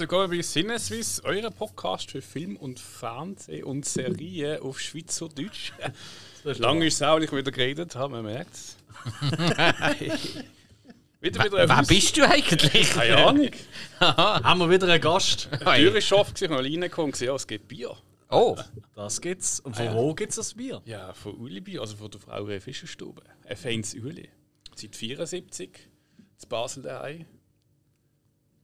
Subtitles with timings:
[0.00, 5.72] Herzlich willkommen bei Sinneswiss, eurem Podcast für Film und Fernsehen und Serien auf Schweizerdeutsch.
[6.44, 8.78] Lange ist es auch nicht wieder geredet, haben man merkt es.
[11.20, 12.92] wieder wieder Wer bist du eigentlich?
[12.92, 13.50] Keine Ahnung.
[14.00, 15.50] Haben wir wieder einen Gast?
[15.52, 17.94] Die Tür ist offen, ich habe reingekommen und gesehen, ja, es gibt Bier.
[18.30, 18.56] Oh,
[18.94, 19.60] Das gibt's.
[19.60, 20.80] Und von wo gibt's das Bier?
[20.86, 23.20] Ja, von Uli Bier, also von der Frau Fischerstube.
[23.46, 24.30] Ein feines Uli.
[24.74, 25.78] Seit 74,
[26.38, 27.26] zu Basel daheim.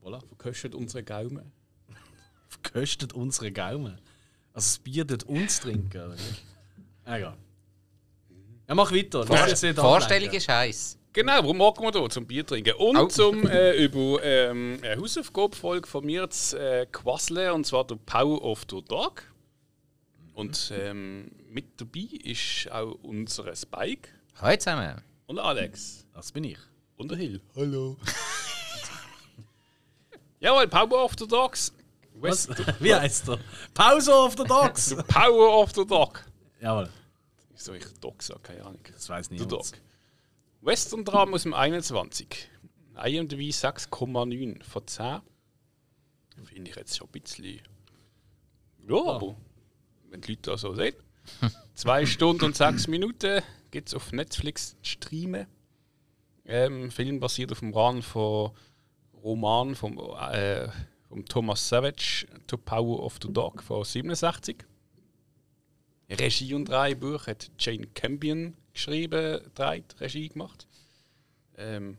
[0.07, 1.51] Voilà, verkostet unsere Gaumen.
[2.47, 3.99] Verköstet unsere Gaumen.
[4.53, 6.15] Also das Bier dort uns trinken, oder?
[7.03, 7.35] Egal.
[8.69, 9.25] Ja, mach weiter.
[9.25, 10.97] Nicht Vorstellung ist heiß.
[11.11, 12.09] Genau, warum machen wir hier?
[12.09, 12.73] Zum Bier trinken.
[12.75, 13.07] Und Oh.
[13.07, 18.41] zum äh, über ähm, eine Hausaufgabenfolge von mir zu äh, quasseln, und zwar der Power
[18.43, 19.23] of the Dog.
[20.35, 25.01] Und ähm, mit dabei ist auch unser Spike Hallo zusammen.
[25.25, 26.05] und Alex.
[26.13, 26.59] Das bin ich.
[26.95, 27.41] Und der Hill.
[27.57, 27.97] Hallo.
[30.39, 31.73] Jawohl, Power of the Dogs.
[32.15, 32.47] Was?
[32.79, 33.39] Wie heißt der?
[33.73, 34.87] Pause auf der Dogs!
[34.87, 36.23] the Power of the Dog.
[36.61, 36.89] Jawohl.
[37.51, 38.79] Wieso ich Dog sage, keine Ahnung.
[38.91, 39.51] Das weiß The niemand.
[39.51, 39.65] Dog.
[40.61, 42.49] Western Drama aus dem 21.
[43.03, 45.21] IMDb 6,9 von 10.
[46.45, 47.61] Finde ich jetzt schon ein bisschen.
[48.87, 49.35] Ja, aber
[50.09, 50.95] wenn die Leute das so sehen.
[51.73, 53.41] Zwei Stunden und sechs Minuten
[53.71, 55.47] gibt es auf Netflix zu streamen.
[56.45, 58.51] Ähm, Film basiert auf dem Roman von
[59.27, 59.99] Roman vom,
[60.31, 60.69] äh,
[61.27, 64.63] Thomas Savage, The Power of the Dog von 67.
[66.09, 70.65] Regie und Drehbuch hat Jane Campion geschrieben, dreht, Regie gemacht.
[71.57, 71.97] Ähm,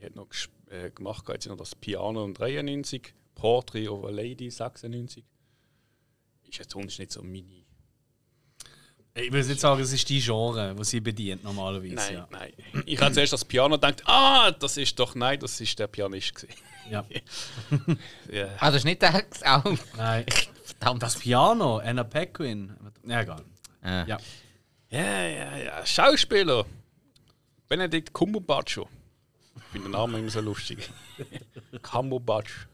[0.00, 0.26] die hat noch
[0.66, 5.22] äh, gemacht, jetzt noch das Piano um 93, Portrait of a Lady 96.
[6.42, 7.64] Ist jetzt sonst nicht so mini.
[9.14, 11.94] Ich will jetzt sagen, es ist die Genre, die sie bedient normalerweise.
[11.94, 12.28] Nein, ja.
[12.30, 12.52] nein.
[12.86, 16.34] Ich habe zuerst das Piano gedacht, ah, das ist doch, nein, das ist der Pianist
[16.34, 16.54] gewesen.
[16.90, 17.04] Ja.
[18.30, 18.48] Ja.
[18.58, 19.24] Ah, das ist nicht der.
[19.64, 20.24] Oh, Nein.
[20.64, 21.02] verdammt.
[21.02, 22.74] Das Piano, Anna Paquin.
[23.06, 23.44] Ja, egal.
[23.84, 24.18] Äh, Ja.
[24.90, 25.86] ja, ja, ja.
[25.86, 26.64] Schauspieler.
[27.68, 28.78] Benedikt Cumberbatch.
[28.78, 30.90] Ich finde den Namen immer so lustig.
[31.82, 32.66] Cumberbatch.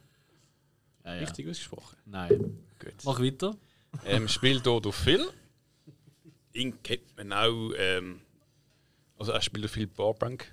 [1.05, 1.21] ja, ja.
[1.21, 1.97] Richtig ausgesprochen.
[2.07, 2.59] Nein.
[2.79, 2.95] Gut.
[3.05, 3.55] Mach weiter.
[4.07, 5.29] ähm, spielt hier der Phil.
[6.59, 7.73] Ihn kennt man auch.
[7.77, 8.21] Ähm,
[9.17, 10.53] also, er spielt Phil Burbank.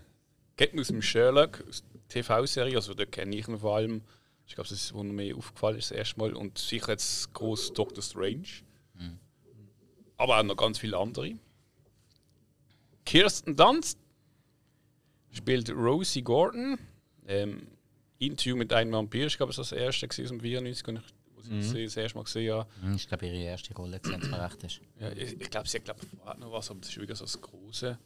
[0.57, 2.75] Kennt man aus dem Sherlock, aus der TV-Serie.
[2.75, 4.01] Also, da kenne ich ihn vor allem.
[4.47, 6.33] Ich glaube, das ist, wo mir aufgefallen ist, das erste Mal.
[6.33, 8.47] Und sicher jetzt groß Doctor Strange.
[10.17, 11.35] Aber auch noch ganz viele andere.
[13.05, 13.99] Kirsten Dunst
[15.31, 16.77] spielt Rosie Gordon.
[17.27, 17.67] Ähm,
[18.19, 21.13] Interview mit einem Vampir, ich glaube, das war das erste aus dem 94, als ich
[21.49, 22.69] wo ich das erste Mal gesehen habe.
[22.81, 24.81] hm, Ich glaube, ihre erste Rolle, wenn es mir recht ist.
[24.99, 27.25] Ja, ich ich glaube, sie hat glaub, vorher noch was, aber das ist wirklich so
[27.25, 27.97] das Große.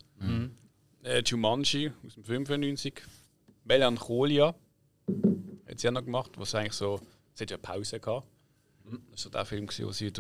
[1.04, 3.02] Äh, Jumanji aus dem 95.
[3.64, 4.54] Melancholia
[5.68, 7.00] hat sie auch noch gemacht, was eigentlich so.
[7.34, 8.28] Sie hat ja Pause gehabt.
[9.12, 10.12] Das war der Film, gewesen, wo sie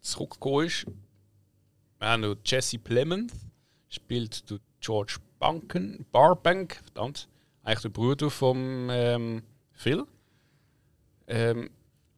[0.00, 0.86] zurückgekommen ist.
[1.98, 3.32] Wir haben noch Jesse Plemons,
[3.88, 7.28] spielt du George Banken, Barbank, verdammt,
[7.62, 10.04] eigentlich der Bruder vom ähm, Phil.
[11.26, 11.70] Ähm,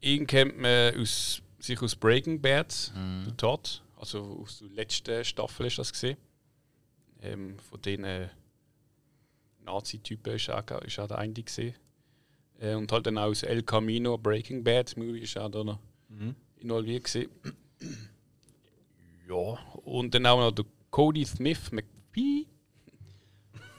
[0.05, 2.93] ihn kennt man aus, sich aus Breaking Bad,
[3.25, 3.81] der Todd.
[3.97, 6.17] Also aus der letzten Staffel ist das gesehen.
[7.21, 8.05] Ähm, von den
[9.63, 11.75] Nazi-Typen ist auch, ist auch der eine gesehen.
[12.59, 15.79] Äh, und halt dann auch aus El Camino, Breaking Bad Movie ist auch da noch
[16.57, 17.29] involviert gesehen.
[19.27, 19.35] ja,
[19.83, 22.45] und dann auch noch der Cody Smith McPhee.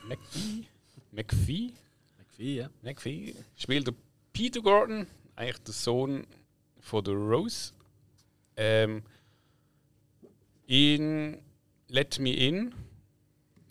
[0.07, 0.65] McPhee?
[1.11, 1.73] McPhee?
[2.17, 2.69] McPhee, ja.
[2.81, 3.93] McPhee spielt der
[4.33, 6.27] Peter Gordon, eigentlich der Sohn
[6.79, 7.73] von der Rose.
[8.57, 9.03] Ähm,
[10.65, 11.37] in
[11.87, 12.73] Let Me In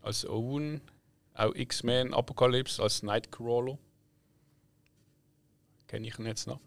[0.01, 0.81] als Owen,
[1.35, 3.77] auch X-Men Apocalypse als Nightcrawler.
[5.89, 6.61] Kenne ich ihn jetzt noch.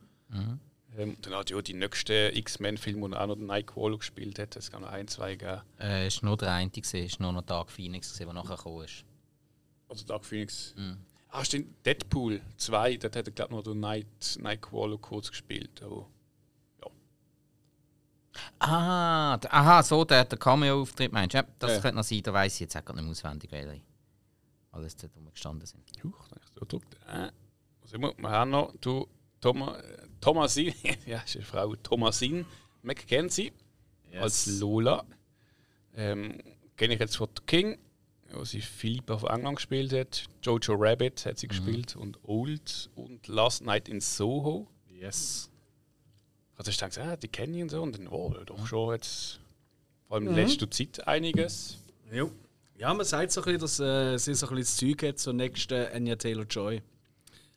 [0.97, 4.56] Ähm, dann hat ja die nächsten X-Men-Filme, er auch noch Nightcrawler gespielt hat.
[4.56, 5.62] Es kann noch ein, zwei geben.
[5.79, 9.06] Äh, ist nur der eine, gewesen, ist nur noch Dark Phoenix, der nachher gekommen ist.
[9.88, 10.74] Also Dark Phoenix.
[11.31, 11.85] Ah, stimmt.
[11.85, 15.81] Deadpool 2, dort hat er, glaube ich, noch den Night, Nightcrawler kurz gespielt.
[15.83, 16.07] Aber
[18.59, 21.39] Ah, d- aha, so der, der Cameo-Auftritt meinst du?
[21.39, 21.81] Ja, das Ja.
[21.81, 23.81] könnte noch sein, da weiss ich jetzt auch gar nicht mehr auswendig, weil
[24.71, 25.83] alles dort rumgestanden sind.
[26.03, 26.93] Huch, da ich so gedruckt.
[27.07, 27.31] Äh,
[27.81, 29.07] was immer, wir haben noch du,
[29.41, 30.73] Thomas, äh, Thomasin,
[31.05, 32.45] ja, ist eine Frau, Thomasin
[32.81, 33.51] McKenzie
[34.19, 35.03] als Lola.
[35.95, 36.39] Ähm,
[36.77, 37.77] Kenne ich jetzt von The King,
[38.31, 40.25] wo sie Philippa von England gespielt hat.
[40.43, 44.67] Jojo Rabbit hat sie gespielt und Old und Last Night in Soho.
[44.87, 45.49] Yes.
[46.55, 47.81] Also ich dachte, ah, die kenne ich und so.
[47.81, 49.39] Und dann, oh, doch schon jetzt,
[50.07, 51.77] vor allem in letzter Zeit einiges.
[52.11, 52.31] Jo.
[52.77, 55.19] Ja, man sagt so ein bisschen, dass äh, sie so ein bisschen das Zeug hat
[55.19, 56.81] zur nächsten Anya Taylor-Joy.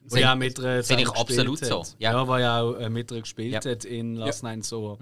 [0.05, 1.97] Wo ja mit ihr Sehe ich absolut gespielt so, hat.
[2.01, 2.13] ja.
[2.13, 3.61] Ja, weil ja auch äh, mit ihr gespielt Ja.
[3.65, 3.71] Mhm.
[3.75, 4.99] hat in Last Night so.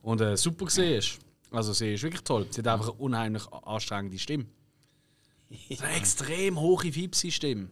[0.00, 1.18] Und äh, super gesehen ist.
[1.50, 2.46] Also sie ist wirklich toll.
[2.50, 4.46] Sie hat einfach eine unheimlich anstrengende Stimme.
[5.50, 7.68] So eine extrem hohe Fipsi-Stimme.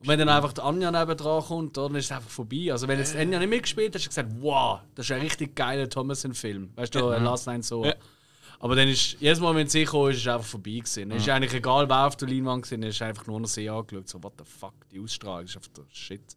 [0.00, 2.72] Und wenn dann einfach die Anja nebendran kommt, dann ist es einfach vorbei.
[2.72, 5.54] Also wenn jetzt Anja nicht mitgespielt hat, hast du gesagt, wow, das ist ein richtig
[5.54, 6.70] geiler Thomason-Film.
[6.74, 7.84] Weißt du, äh, Last Night so.
[7.84, 7.94] Ja.
[8.60, 11.10] Aber dann ist, jedes Mal, wenn sie kam, ist es einfach vorbei gewesen.
[11.10, 13.68] Dann ist eigentlich egal, wer auf der Leinwand war, dann ist einfach nur noch sie
[13.68, 14.08] angeschaut.
[14.08, 16.36] So, what the fuck, die Ausstrahlung ist einfach der Shit.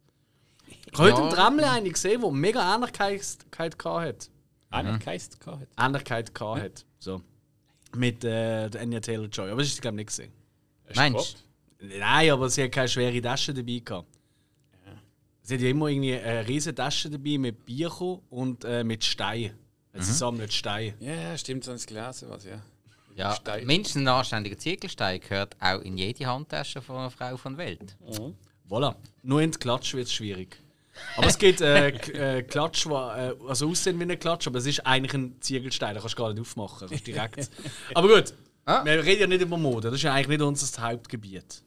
[0.67, 4.29] Ich habe heute im Tremle eine gesehen, die mega Ähnlichkeit gehabt hat.
[4.71, 5.67] Einer Geist gehabt.
[5.77, 6.85] Ähnlichkeit gehabt hat.
[6.99, 7.21] So.
[7.95, 9.51] Mit äh, der Anya Taylor-Joy.
[9.51, 10.31] Aber das ist, glaube ich, nicht gesehen.
[10.87, 11.37] Hast du Meinst
[11.79, 11.99] gehabt?
[11.99, 14.07] Nein, aber sie hat keine schwere Tasche dabei gehabt.
[15.45, 17.91] Sie hat ja immer irgendwie eine riesige Tasche dabei mit Bier
[18.29, 19.57] und äh, mit Steinen.
[19.93, 20.95] Sie sammelt Steine.
[20.99, 22.61] Ja, stimmt, sonst gelesen was, ja.
[23.15, 23.67] Ja, Stein.
[23.67, 27.95] mindestens ein anständiger Ziegelstein gehört auch in jede Handtasche von einer Frau von Welt.
[28.69, 28.95] Voilà.
[29.21, 30.57] Nur in Klatsch wird es schwierig.
[31.17, 34.65] Aber es gibt äh, äh, Klatsch, die äh, also aussehen wie ein Klatsch, aber es
[34.65, 36.87] ist eigentlich ein Ziegelstein, den kannst du gar nicht aufmachen.
[37.05, 37.49] Direkt.
[37.93, 38.33] aber gut,
[38.65, 38.83] Ah.
[38.85, 41.61] wir reden ja nicht über Mode, das ist ja eigentlich nicht unser Hauptgebiet.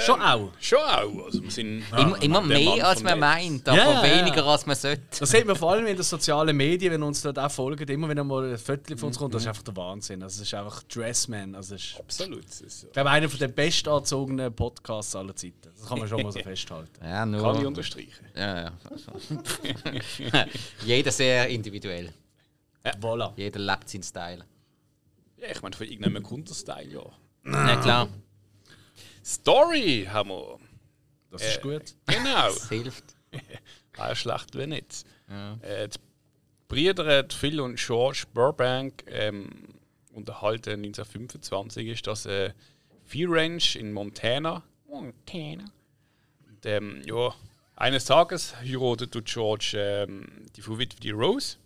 [0.00, 0.52] Schon auch.
[0.60, 1.24] Schon auch.
[1.24, 4.18] Also wir sind immer immer Mann mehr als man meint, aber Ja, ja, ja.
[4.20, 5.02] weniger als man sollte.
[5.18, 8.08] Das sieht man vor allem in den sozialen Medien, wenn uns dort auch folgen, immer
[8.08, 9.38] wenn mal ein Viertel von uns kommt, Mhm.
[9.38, 10.22] das ist einfach der Wahnsinn.
[10.22, 11.56] Also, das ist einfach Dressman.
[11.56, 12.44] Also, das ist, Absolut.
[12.46, 12.86] das ist so.
[12.86, 15.56] ich glaube, einer der bestangezogenen Podcasts aller Zeiten.
[15.62, 16.92] Das kann man schon mal so festhalten.
[17.02, 17.66] Ja, Kann ich nur.
[17.66, 18.26] unterstreichen.
[18.36, 18.72] Ja, ja.
[20.84, 22.12] Jeder sehr individuell.
[23.00, 23.32] Voilà.
[23.36, 24.44] Jeder lebt seinen Style.
[25.40, 27.06] Ja, ich meine, von irgendeinem Counter-Style, ja.
[27.46, 28.08] Ja, klar.
[29.24, 30.58] Story haben wir.
[31.30, 31.94] Das ist Äh, gut.
[32.06, 32.48] Genau.
[32.54, 33.04] Das hilft.
[33.94, 35.04] Wäre schlecht, wenn nicht.
[35.62, 35.98] Äh, die
[36.68, 39.50] Brüder Phil und George Burbank ähm,
[40.12, 42.52] unterhalten 1925 ist das äh,
[43.04, 44.62] Vieh Ranch in Montana.
[44.88, 45.64] Montana.
[46.48, 47.34] Und, ähm, ja,
[47.76, 51.56] eines Tages heiratet George ähm, die verwitwete Rose,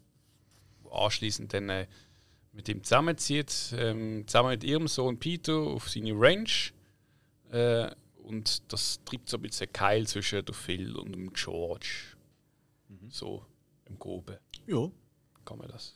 [0.84, 1.86] die anschließend dann äh,
[2.54, 6.72] mit ihm zusammenzieht, ähm, zusammen mit ihrem Sohn Peter auf seine Ranch.
[7.50, 7.90] Äh,
[8.22, 12.16] und das treibt so ein bisschen Keil zwischen der Phil und dem George.
[13.10, 13.44] So
[13.86, 14.88] im Groben Ja.
[15.44, 15.94] kann man das.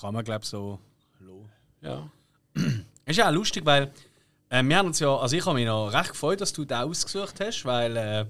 [0.00, 0.78] Kann man, glaube ich, so
[1.20, 1.50] lassen.
[1.80, 2.10] Ja.
[3.06, 3.92] Ist ja auch lustig, weil
[4.50, 6.76] äh, wir haben uns ja, also ich habe mich noch recht gefreut, dass du den
[6.78, 8.26] ausgesucht hast, weil äh,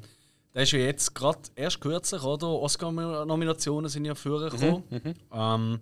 [0.54, 2.48] der ist ja jetzt gerade erst kürzlich, oder?
[2.48, 4.84] Oscar-Nominationen sind ja früher gekommen.
[5.32, 5.80] Ähm,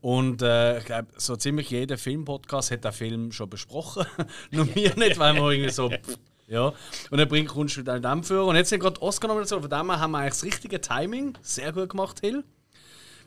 [0.00, 4.06] und äh, ich glaube, so ziemlich jeder Filmpodcast hat den Film schon besprochen.
[4.50, 5.90] Nur wir nicht, weil wir irgendwie so.
[5.90, 6.72] pff, Ja.
[7.10, 8.44] Und dann bringt du dann dem für.
[8.44, 11.36] Und jetzt sind gerade Oscar-Nominationen, von dem her haben wir eigentlich das richtige Timing.
[11.42, 12.44] Sehr gut gemacht, Hill.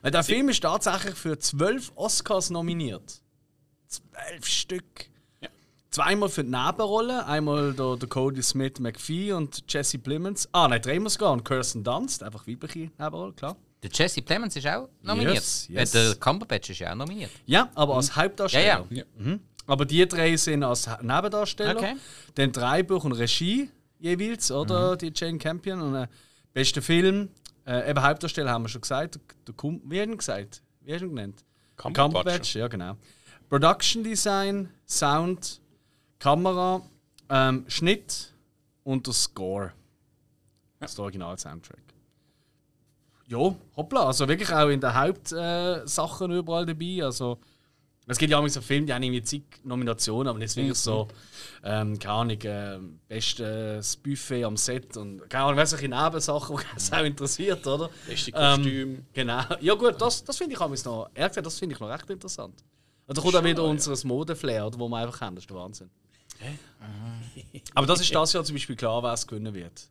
[0.02, 3.22] Weil der Film ist tatsächlich für zwölf Oscars nominiert.
[3.88, 5.10] Zwölf Stück.
[5.96, 7.26] Zweimal für die Nebenrolle.
[7.26, 10.50] Einmal der, der Cody Smith McPhee und Jesse Plemons.
[10.52, 11.32] Ah, nein, dreimal sogar.
[11.32, 13.56] Und Kirsten Dunst, einfach weibliche Nebenrolle, klar.
[13.82, 15.36] Der Jesse Plemons ist auch nominiert.
[15.36, 15.96] Yes, yes.
[15.96, 17.32] Äh, Der Cumberbatch ist ja auch nominiert.
[17.46, 18.66] Ja, aber als Hauptdarsteller.
[18.66, 19.04] Ja, ja.
[19.18, 19.40] Mhm.
[19.68, 21.78] Aber die drei sind als Nebendarsteller.
[21.78, 21.96] Okay.
[22.34, 24.98] Dann Drehbuch und Regie jeweils, oder?
[24.98, 25.82] Die Jane Campion.
[25.82, 26.08] Und äh,
[26.54, 27.30] bester Film.
[27.66, 29.18] Äh, eben Hauptdarsteller haben wir schon gesagt.
[29.48, 30.62] Der Kum wie haben gesagt?
[30.82, 31.46] Wie hast du ihn genannt?
[31.78, 32.54] Cumberbatch.
[32.58, 32.98] ja genau.
[33.48, 35.62] Production Design, Sound,
[36.26, 36.82] Kamera,
[37.30, 38.34] ähm, Schnitt
[38.84, 39.74] und der Score.
[40.80, 41.84] Das ist der Original-Soundtrack.
[43.28, 44.08] Ja, hoppla.
[44.08, 47.04] Also wirklich auch in den Hauptsachen äh, überall dabei.
[47.04, 47.38] Also,
[48.08, 51.08] es gibt ja auch so Filme, die haben irgendwie zig Nominationen, aber nicht wirklich so,
[51.64, 56.92] ähm, keine Ahnung, äh, bestes Buffet am Set und keine Ahnung, welche Nebensachen, die es
[56.92, 57.92] auch interessiert, oder?
[58.08, 59.06] Beste Ähm, Kostüm.
[59.14, 59.44] Genau.
[59.62, 62.10] Ja gut, das, das finde ich auch noch, ehrlich gesagt, das finde ich noch recht
[62.10, 62.64] interessant.
[63.06, 65.58] Und da kommt auch wieder unseres Modeflair, oder, wo wir einfach haben, das ist der
[65.58, 65.92] Wahnsinn.
[67.74, 69.88] Aber das ist das Jahr zum Beispiel klar, wer es gewinnen wird.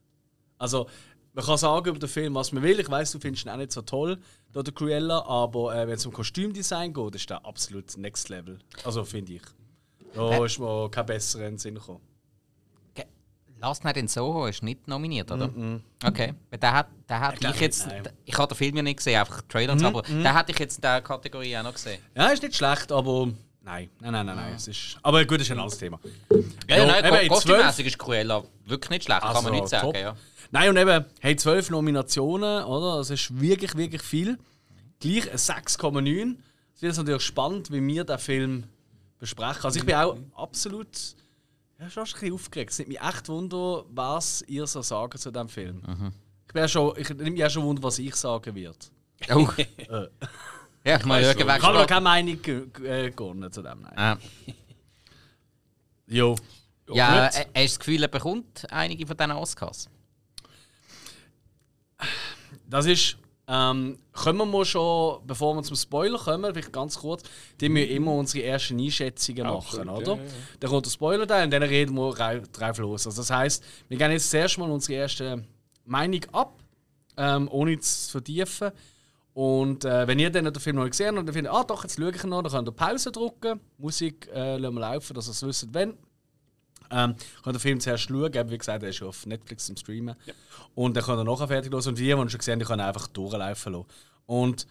[0.58, 0.88] Also,
[1.32, 2.78] man kann sagen über den Film, was man will.
[2.78, 4.18] Ich weiß, du findest ihn auch nicht so toll,
[4.54, 8.58] der Cruella, aber äh, wenn es um Kostümdesign geht, ist der absolut Next Level.
[8.84, 9.42] Also, finde ich.
[10.14, 12.00] Da ist mir kein besserer in den Sinn gekommen.
[12.94, 13.04] Ge-
[13.60, 15.50] Last Night in Soho ist nicht nominiert, oder?
[16.04, 16.34] Okay.
[16.50, 17.88] Weil Der hat, der hat ich jetzt.
[17.88, 18.04] nein.
[18.24, 20.58] Ich habe den Film ja nicht gesehen, einfach Trailer und so, aber den hätte ich
[20.60, 22.00] jetzt in dieser Kategorie auch noch gesehen.
[22.14, 23.32] Ja, ist nicht schlecht, aber
[23.64, 24.54] nein, nein, nein, nein, nein.
[24.54, 25.99] Es ist, aber gut, ist ein anderes Thema.
[26.68, 29.50] Ja, Ja, nein, eben, ko- in kostümmäßig ist Cruella wirklich nicht schlecht, kann man Also,
[29.50, 29.87] nicht sagen.
[29.87, 29.97] top.
[29.97, 30.16] Ja.
[30.50, 32.99] Nein, und eben, hey, zwölf Nominationen, oder?
[32.99, 34.38] Das ist wirklich, wirklich viel.
[35.00, 36.37] Gleich ein 6,9.
[36.76, 38.64] Es wird natürlich spannend, wie wir den Film
[39.18, 39.64] besprechen.
[39.64, 40.88] Also ich bin auch absolut
[41.80, 42.71] ja, schon ein bisschen aufgeregt.
[42.73, 45.83] Es nimmt mich echt wunder, was ihr so sagen zu diesem Film.
[46.47, 48.78] Ich, bin ja schon, ich nehme mich ja schon wunder, was ich sagen werde.
[49.35, 49.49] Oh.
[50.84, 53.80] ja, schauen, du, wer Ich habe noch keine Meinung ge- ge- äh, gewonnen zu dem.
[53.82, 53.92] Nein.
[53.96, 54.16] Ah.
[56.06, 56.36] Jo.
[56.92, 57.36] Ja, gut.
[57.36, 59.88] äh, hast du das Gefühl, er bekommt einige von diesen Oscars?
[62.68, 63.16] das ist.
[63.46, 67.24] Ähm, können wir mal schon, bevor wir zum Spoiler kommen, vielleicht ganz kurz,
[67.60, 70.12] die wir immer unsere ersten Einschätzungen machen, Absolut, oder?
[70.14, 70.30] ja, ja, ja.
[70.60, 73.06] Dann kommt der Spoiler-Teil und dann reden wir drauf los.
[73.06, 75.44] Also das heisst, wir gehen jetzt zuerst mal unsere erste
[75.84, 76.54] Meinung ab,
[77.18, 78.70] ähm, ohne zu vertiefen.
[79.34, 81.64] Und äh, wenn ihr dann den Film noch nicht gesehen habt und dann findet, ah
[81.64, 84.80] doch, jetzt schaue ich ihn noch, dann könnt ihr Pause drücken, Musik äh, lassen wir
[84.80, 85.94] laufen, dass ihr es wisst, wenn.
[86.90, 90.14] Ähm, könnt den Film zuerst schauen, eben, wie gesagt, er ist auf Netflix zum Streamen.
[90.76, 91.86] Und dann könnt ihr nachher fertig los.
[91.88, 93.86] Und die, die ihn schon gesehen die können einfach durchlaufen lassen.
[94.26, 94.66] Und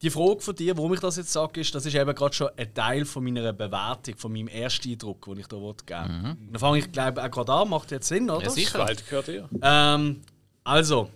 [0.00, 2.48] die Frage von dir, warum ich das jetzt sage, ist, das ist eben gerade schon
[2.56, 6.30] ein Teil von meiner Bewertung, von meinem ersten Eindruck, den ich da geben will.
[6.30, 7.68] Und Dann fange ich, glaube ich, auch gerade an.
[7.68, 8.44] Macht jetzt Sinn, oder?
[8.44, 8.78] Ja, sicher.
[8.78, 9.48] Zweit gehört ihr.
[9.60, 10.22] Ähm,
[10.64, 11.10] also,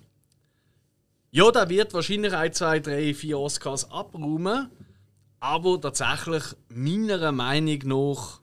[1.35, 4.71] ja, der wird wahrscheinlich ein, zwei, drei, vier Oscars abräumen,
[5.41, 8.41] aber tatsächlich meiner Meinung nach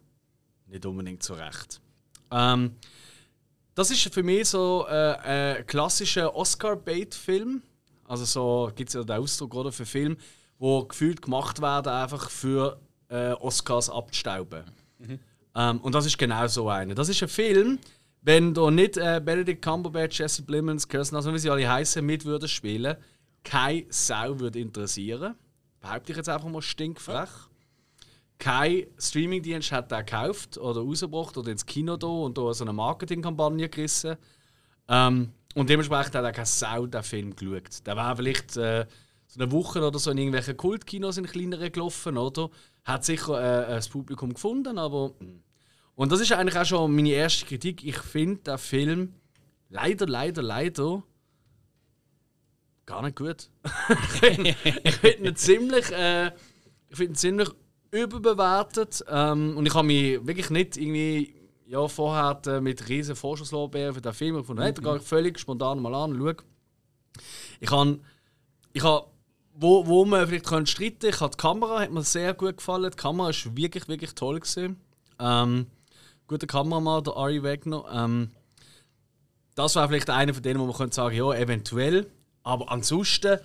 [0.68, 1.80] nicht unbedingt so recht.
[2.32, 2.76] Ähm,
[3.76, 7.62] das ist für mich so äh, ein klassischer Oscar-Bait-Film.
[8.10, 10.18] Also so gibt es ja den Ausdruck oder, für Filme,
[10.60, 14.66] wo gefühlt gemacht werden, einfach für äh, Oscars abzustauben.
[15.56, 16.94] Ähm, und das ist genau so einer.
[16.94, 17.80] Das ist ein Film,
[18.22, 22.26] wenn da nicht äh, Benedict Cumberbatch, Jesse Plemons, Kirsten, also wie sie alle heißen, mit
[22.26, 22.96] würden spielen,
[23.44, 25.36] keine Sau würde interessieren.
[25.80, 27.30] Behaupte ich jetzt einfach mal stinkfrech.
[28.38, 32.74] Kein Streamingdienst hat den gekauft oder rausgebracht oder ins Kino da und da so eine
[32.74, 34.18] Marketingkampagne gerissen.
[34.88, 37.86] Ähm, und dementsprechend hat auch keine Sau den Film geschaut.
[37.86, 38.86] Der war vielleicht äh,
[39.28, 42.50] so eine Woche oder so in irgendwelchen Kultkinos in kleineren gelaufen, oder?
[42.84, 45.10] Hat sicher äh, das Publikum gefunden, aber.
[45.20, 45.51] mm.
[46.02, 47.84] Und das ist eigentlich auch schon meine erste Kritik.
[47.84, 49.14] Ich finde den Film
[49.70, 51.04] leider, leider, leider
[52.88, 53.52] gar nicht gut.
[54.84, 56.32] ich finde ihn ziemlich, äh,
[56.90, 57.50] ich find ihn ziemlich
[57.92, 59.06] überbewertet.
[59.10, 61.36] Ähm, und ich habe mich wirklich nicht irgendwie
[61.68, 64.64] ja, vorher mit riesen Vorschusslorbeeren für den Film gefunden.
[64.64, 66.38] Hey, da gehe ich völlig spontan mal an und schaue.
[67.60, 68.00] Ich habe,
[68.74, 69.06] ich habe
[69.54, 72.90] wo, wo man vielleicht könnte streiten ich habe die Kamera, hat mir sehr gut gefallen.
[72.90, 74.82] Die Kamera ist wirklich, wirklich toll gewesen.
[75.20, 75.68] Ähm,
[76.32, 77.84] guter Kameramann, der Ari Wegner.
[77.92, 78.32] Ähm,
[79.56, 82.10] das war vielleicht einer von denen, wo man könnte sagen, ja, eventuell.
[82.44, 83.38] Aber ansonsten,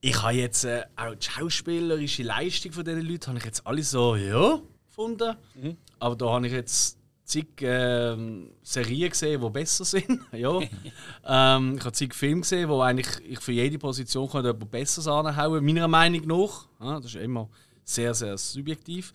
[0.00, 3.82] ich habe jetzt äh, auch die schauspielerische Leistung von diesen Leuten, habe ich jetzt alle
[3.82, 5.36] so, ja, gefunden.
[5.98, 10.20] Aber da habe ich jetzt zig ähm, Serien gesehen, die besser sind.
[10.32, 10.60] ja.
[11.26, 15.08] ähm, ich habe zig Filme gesehen, wo eigentlich ich für jede Position könnte jemand besseres
[15.08, 16.68] anhauen meiner Meinung nach.
[16.80, 17.48] Ja, das ist immer
[17.84, 19.12] sehr, sehr subjektiv.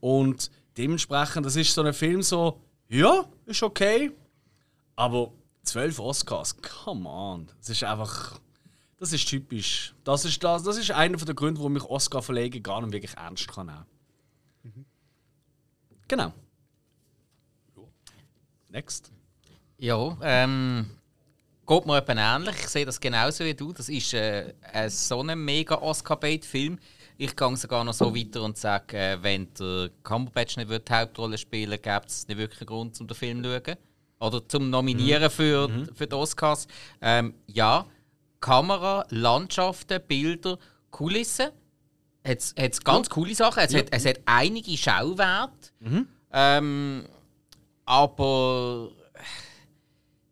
[0.00, 4.12] Und dementsprechend, das ist so ein Film so, ja, ist okay,
[4.96, 7.48] aber zwölf Oscars, come on.
[7.58, 8.38] Das ist einfach,
[8.98, 9.94] das ist typisch.
[10.04, 13.48] Das ist, das, das ist einer der Gründe, warum ich Oscar-Verleger gar nicht wirklich ernst
[13.48, 13.86] kann nehmen.
[16.08, 16.32] Genau.
[18.68, 19.10] Next.
[19.78, 20.90] Ja, ähm,
[21.66, 22.56] geht mir etwa ähnlich.
[22.56, 23.72] Ich sehe das genauso wie du.
[23.72, 26.78] Das ist äh, ein so ein mega Oscar-Bait-Film.
[27.16, 31.38] Ich gehe sogar noch so weiter und sage, äh, wenn der Cumberbatch nicht die Hauptrolle
[31.38, 33.76] spielen gibt es nicht wirklich einen Grund, um den Film zu schauen.
[34.20, 36.66] Oder zum Nominieren für, für die Oscars.
[37.00, 37.86] Ähm, ja,
[38.40, 40.58] Kamera, Landschaften, Bilder,
[40.90, 41.50] Kulissen.
[42.22, 43.62] Es hat ganz coole Sachen.
[43.62, 45.70] Es, hat, es hat einige Schauwerte.
[46.32, 47.04] Ähm,
[47.84, 48.90] aber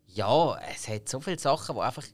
[0.09, 2.05] ja, es hat so viele Sachen, die einfach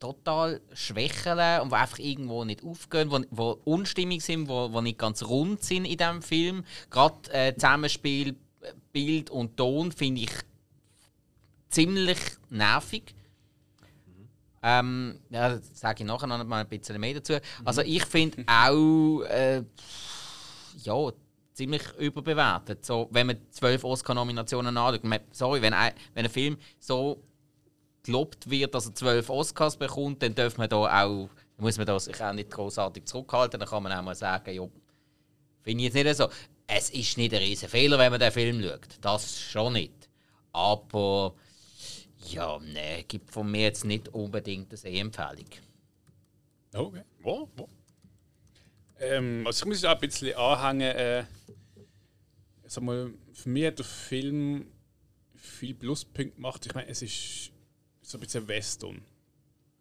[0.00, 4.98] total schwächeln und die einfach irgendwo nicht aufgehen, die, die unstimmig sind, die, die nicht
[4.98, 6.64] ganz rund sind in diesem Film.
[6.90, 8.34] Gerade äh, Zusammenspiel,
[8.92, 10.32] Bild und Ton finde ich
[11.68, 13.14] ziemlich nervig.
[14.62, 17.34] Ähm, ja, das sage ich nachher noch mal ein bisschen mehr dazu.
[17.64, 19.62] Also ich finde auch äh,
[20.82, 21.12] ja,
[21.54, 22.84] ziemlich überbewertet.
[22.84, 25.22] So, wenn man zwölf Oscar-Nominationen anschaut.
[25.30, 27.22] Sorry, wenn ein, wenn ein Film so
[28.10, 31.98] gelobt wird, dass er zwölf Oscars bekommt, dann darf man da auch, muss man da
[31.98, 33.60] sich auch nicht großartig zurückhalten.
[33.60, 34.66] Dann kann man auch mal sagen, ja,
[35.62, 36.28] finde ich jetzt nicht so.
[36.66, 38.88] Es ist nicht ein riesen Fehler, wenn man den Film schaut.
[39.00, 40.08] Das schon nicht.
[40.52, 41.34] Aber
[42.28, 45.46] ja, ne, gibt von mir jetzt nicht unbedingt eine Sehempfehlung.
[46.74, 47.02] Okay.
[47.22, 47.48] Wo?
[47.56, 47.68] Wo?
[48.98, 50.96] Ähm, also ich muss auch ein bisschen anhängen.
[50.96, 51.24] Äh,
[52.66, 54.66] sag mal, für mich hat der Film
[55.36, 56.66] viel Pluspunkte gemacht.
[56.66, 57.52] Ich meine, es ist
[58.10, 59.02] so ein bisschen Western.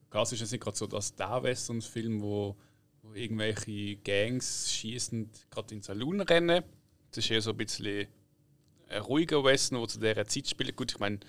[0.09, 2.55] Gas ist jetzt nicht gerade so, dass der Western-Film, wo,
[3.01, 6.63] wo irgendwelche Gangs schießend gerade in den Saloon rennen.
[7.11, 8.07] Das ist eher so ein bisschen
[8.87, 10.75] ein ruhiger Western, der zu dieser Zeit spielt.
[10.75, 11.19] Gut, ich meine,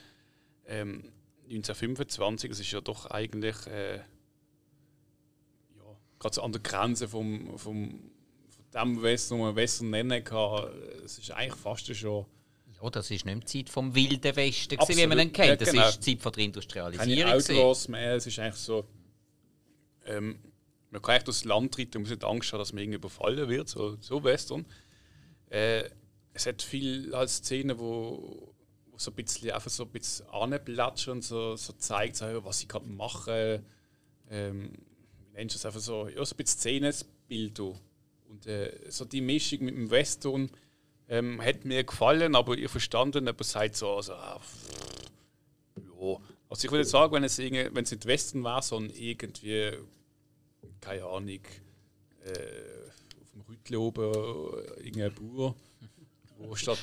[0.67, 1.13] ähm,
[1.45, 4.05] 1925, das ist ja doch eigentlich äh, ja,
[6.19, 8.11] gerade so an der Grenze vom, vom,
[8.49, 10.71] von dem Western, wo man Western nennen kann.
[11.05, 12.27] Es ist eigentlich fast schon
[12.83, 15.49] Ja, das ist nicht die Zeit vom Wilden Westen, gewesen, wie man ihn kennt.
[15.49, 15.89] Ja, Das genau.
[15.89, 17.33] ist die Zeit von der keine Industrialisierung.
[17.33, 17.57] gewesen.
[17.57, 18.15] Outlaws mehr.
[18.17, 18.87] Es ist eigentlich so
[20.07, 20.39] ähm,
[20.91, 23.49] man kann echt durchs Land reiten und muss nicht Angst haben, dass man irgendwie überfallen
[23.49, 24.67] wird, so, so Western.
[25.49, 25.85] Äh,
[26.33, 28.53] es hat viel als Szenen, wo,
[28.91, 32.63] wo so ein bisschen einfach so ein bisschen anplatschen und so, so zeigt, so, was
[32.63, 33.63] ich gerade mache.
[34.29, 34.73] Ähm,
[35.33, 36.09] wie nennst das einfach so?
[36.09, 37.61] Ja, so ein bisschen Szenenbild.
[37.61, 40.51] Und äh, so die Mischung mit dem Western
[41.11, 44.41] ähm, hat mir gefallen, aber ihr verstanden, aber seid so, also, ah,
[45.77, 46.17] ja.
[46.49, 49.73] Also ich würde sagen, wenn es, wenn es nicht Western wäre, sondern irgendwie,
[50.81, 51.29] keine Ahnung,
[52.25, 52.31] äh,
[53.21, 55.55] auf dem Rütli oben äh, irgendein Bauer,
[56.39, 56.79] wo statt,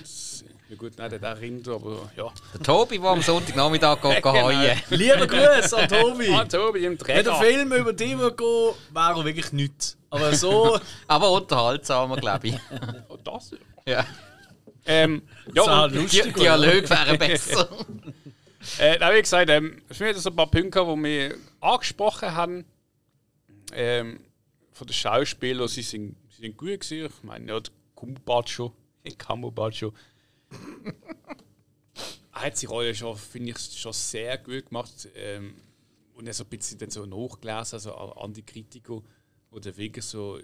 [0.69, 2.31] ja gut, nein, der Rind, aber ja.
[2.53, 4.43] Der Tobi, der am Sonntagnachmittag geht Genau.
[4.43, 4.77] heuen.
[4.91, 6.29] Lieber Grüß an Tobi!
[6.31, 7.23] Ah, Tobi im Wenn Träger.
[7.23, 9.97] der Film über dich würde gehen, wäre er wirklich nichts.
[10.09, 12.59] Aber so, Aber unterhaltsamer, glaube ich.
[13.09, 13.51] Oh, das?
[13.51, 13.57] Ja.
[14.85, 15.21] Ähm,
[15.53, 16.25] ja, und, Die lustig.
[16.27, 16.33] oder?
[16.33, 17.69] Dialoge wären besser.
[18.79, 22.65] Äh, wie gesagt, ähm, es sind so ein paar Punkte, die wir angesprochen haben.
[23.73, 24.21] Ähm,
[24.71, 27.07] von den Schauspielern, sie sind, sie sind gut gewesen.
[27.07, 27.59] Ich meine, ja,
[27.95, 28.73] Kumbacho,
[29.17, 29.93] Cambobacho.
[32.33, 35.09] er hat seine Rolle schon, finde ich, schon sehr gut gemacht.
[35.15, 35.55] Ähm,
[36.13, 39.01] und er so ein bisschen dann so nachgelesen, also an die Kritiker,
[39.53, 40.39] die dann wirklich so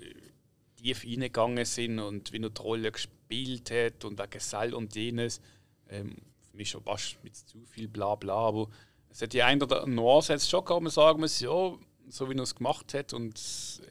[0.83, 5.41] tief reingegangen sind und wie er die Rolle gespielt hat und der Gesell und jenes.
[5.89, 6.17] Ähm,
[6.51, 8.69] für mich schon fast mit zu viel Blabla, aber
[9.09, 11.77] es hat die ein oder Nuance jetzt schon gehabt, man sagen muss, ja,
[12.09, 13.81] so wie er es gemacht hat und das,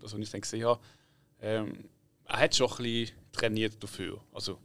[0.00, 0.80] was ich dann gesehen habe,
[1.40, 1.88] ähm,
[2.24, 4.20] er hat schon ein bisschen trainiert dafür.
[4.32, 4.58] Also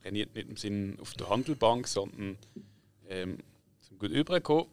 [0.00, 2.38] trainiert nicht im Sinn auf der Handelbank, sondern
[3.08, 3.38] ähm,
[3.80, 4.66] zum gut übergekommen.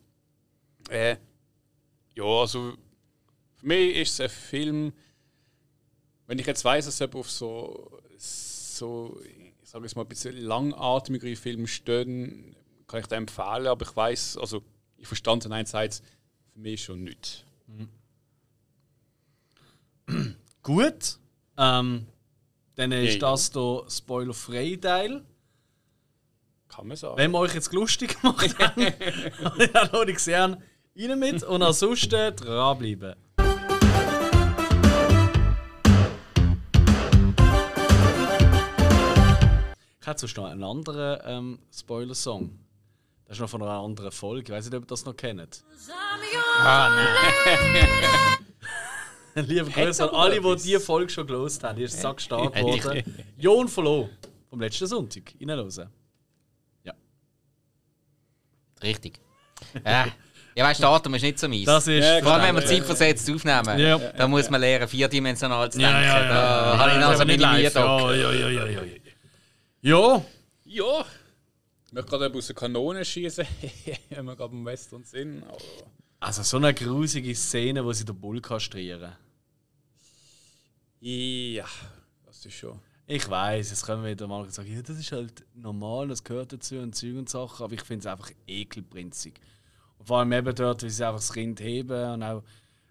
[0.89, 1.17] Äh,
[2.15, 2.73] ja, also
[3.55, 4.93] für mich ist es ein Film,
[6.27, 9.19] wenn ich jetzt weiß, dass jemand auf so, so
[9.63, 12.55] ich sage jetzt mal, ein bisschen langatmigere Filme stehen,
[12.87, 14.63] kann ich den empfehlen, aber ich weiß, also
[14.97, 16.01] ich verstand es einerseits
[16.53, 17.45] für mich schon nicht.
[20.63, 21.17] Gut.
[21.57, 22.07] Ähm,
[22.75, 23.31] dann ist Ja, ja.
[23.31, 25.23] das der spoilerfreie Teil.
[26.67, 27.17] Kann man sagen.
[27.17, 28.93] Wenn wir euch jetzt lustig gemacht haben,
[29.73, 30.57] dann lade ich sehr
[30.97, 33.15] rein mit und ansonsten dranbleiben.
[40.05, 42.51] Ich hätte sonst noch einen anderen ähm, Spoiler-Song.
[43.25, 44.43] Das ist noch von einer anderen Folge.
[44.43, 45.63] Ich weiß nicht, ob ihr das noch kennt.
[49.33, 51.75] Liebe Grüße an alle, die diese Folge schon gelost haben.
[51.77, 53.25] Die ist sack stark Hätte ich- geworden.
[53.35, 54.07] Jon Verlo
[54.47, 55.33] vom letzten Sonntag.
[55.41, 55.89] Reinhören.
[58.83, 59.19] Richtig.
[59.83, 60.05] Äh,
[60.53, 61.65] ja, weißt du, Datum ist nicht so mies.
[61.65, 62.03] Das ist.
[62.05, 62.67] Ja, Vor allem, wenn wir Ja.
[62.67, 63.79] zeitversetzt aufnehmen.
[63.79, 63.97] Ja.
[63.97, 66.03] Da muss man lernen, vierdimensional zu Ja, denken.
[66.05, 66.29] ja, ja.
[66.29, 67.73] Da habe ich noch so meine live.
[67.73, 68.81] Ja, ja, ja, ja, ja,
[69.85, 70.25] ja.
[70.63, 71.05] Ja,
[71.85, 73.45] ich möchte gerade aus der Kanone schießen,
[74.09, 75.43] wenn wir gerade im Western sind.
[75.43, 75.57] Aber
[76.19, 79.13] also so eine grusige Szene, wo sie den Bull kastrieren.
[80.99, 81.65] ja,
[82.25, 82.79] das ist schon.
[83.05, 86.77] Ich weiß, es können wieder mal sagen, ja, das ist halt normal, das gehört dazu
[86.77, 89.35] und Zeug und Sachen, aber ich finde es einfach ekelprinzig.
[89.99, 92.41] Und vor allem eben dort, wie sie einfach das Kind heben und auch,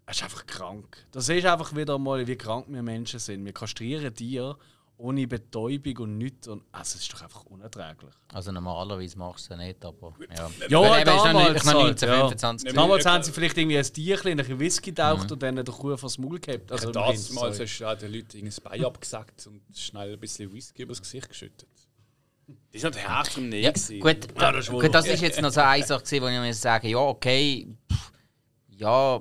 [0.07, 1.05] es ist einfach krank.
[1.11, 3.45] Das ist einfach wieder mal, wie krank wir Menschen sind.
[3.45, 4.57] Wir kastrieren Tiere
[4.97, 8.15] ohne Betäubung und nichts und also, es ist doch einfach unerträglich.
[8.33, 10.51] Also normalerweise machst du es nicht, aber ja.
[10.69, 12.67] Ja, ist noch damals nicht- ich noch halt, 1925.
[12.69, 12.73] ja.
[12.75, 13.13] Damals Ja.
[13.13, 16.17] haben sie vielleicht irgendwie ein Tierchen in ein Whisky getaucht und dann der Kuh vors
[16.19, 16.71] Maul gehabt.
[16.71, 17.57] Also, damals sorry.
[17.59, 21.69] hast du den Leuten das Bein abgesackt und schnell ein bisschen Whisky übers Gesicht geschüttet.
[22.73, 23.63] Die sind halt hart im Nähe.
[23.63, 26.39] Ja, gut, Ja, das ist gut, das ist jetzt noch so eine Sache, wo ich
[26.39, 28.13] mir sagen ja, okay, pff,
[28.69, 29.21] ja,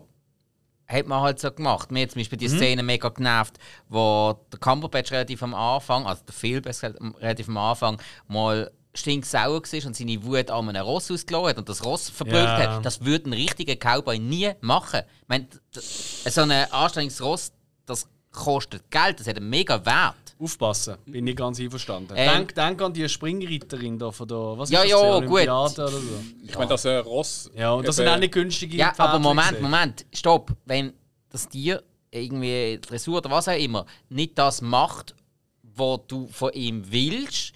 [0.93, 1.91] hat man halt so gemacht.
[1.91, 2.57] Mir hat zum Beispiel die Mhm.
[2.57, 3.57] Szene mega genervt,
[3.89, 9.85] wo der Cumberbatch relativ am Anfang, also der gesagt, relativ am Anfang, mal stinksauer war
[9.87, 12.75] und seine Wut an einem Ross ausgelassen hat und das Ross verprügelt Ja.
[12.75, 12.85] hat.
[12.85, 15.01] Das würde ein richtiger Cowboy nie machen.
[15.23, 17.51] Ich meine, so ein anstrengendes Ross,
[17.87, 20.15] das kostet Geld, das hat einen mega Wert.
[20.39, 22.13] Aufpassen, bin ich ganz einverstanden.
[22.15, 22.29] Ähm.
[22.31, 25.33] denk, denk an die Springreiterin da von der was Ja, ist ja, das, die gut.
[25.37, 26.23] Olympiade Oder so.
[26.43, 27.51] Ich meine, dass ein Ross.
[27.55, 29.63] Ja, und das sind auch nicht günstige Ja, aber Pferdchen Moment, gewesen.
[29.63, 30.51] Moment, stopp.
[30.65, 30.93] Wenn
[31.29, 35.15] das Tier irgendwie Dressur oder was auch immer nicht das macht,
[35.63, 37.53] was du von ihm willst,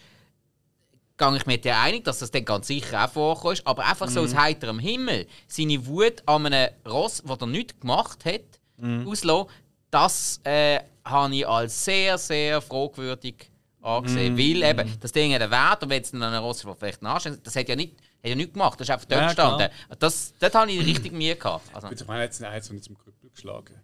[1.18, 3.62] gehe ich mit dir einig, dass das dann ganz sicher auch vorkommt.
[3.66, 4.38] Aber einfach so aus Mhm.
[4.42, 8.42] heiterem Himmel seine Wut an einem Ross, das er nichts gemacht hat,
[8.78, 9.08] Mhm.
[9.08, 9.50] auslassen,
[9.92, 13.50] das äh, habe ich als sehr, sehr fragwürdig
[13.82, 14.34] angesehen.
[14.34, 14.38] Mhm.
[14.38, 16.76] Weil eben, das Ding hat einen Wert und wenn es dann an einem Ross das
[16.78, 19.28] vielleicht nachsteht, das hat ja nicht, hat ja nichts gemacht, das ist einfach dort Ja,
[19.28, 19.70] gestanden.
[20.00, 21.74] Das, dort habe ich richtig Mühe gehabt.
[21.74, 23.82] Also, Gut, ich meine, jetzt hat es nicht zum Krüppel geschlagen.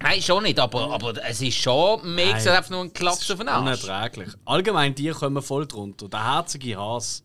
[0.00, 3.28] Nein, schon nicht, aber, aber es ist schon mega, es hat einfach nur ein Klaps
[3.30, 3.82] auf den Arsch.
[3.84, 4.28] Unerträglich.
[4.44, 6.08] Allgemein, die kommen voll drunter.
[6.08, 7.24] Der herzige Has.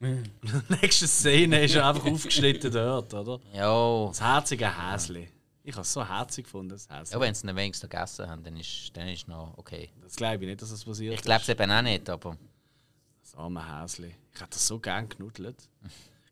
[0.82, 3.38] Nächste Szene ist er einfach aufgeschnitten dort, oder?
[3.54, 5.28] Ja, Das herzige Häsli.
[5.64, 6.76] Ich habe es so herzig gefunden.
[6.90, 9.90] Ja, wenn sie ihn wenigstens gegessen haben, dann ist, dann ist noch okay.
[10.02, 12.36] Das glaube ich nicht, dass das passiert Ich glaube es eben auch nicht, aber.
[13.22, 14.14] Das arme Häsli.
[14.34, 15.56] Ich hätte das so gern genuddelt.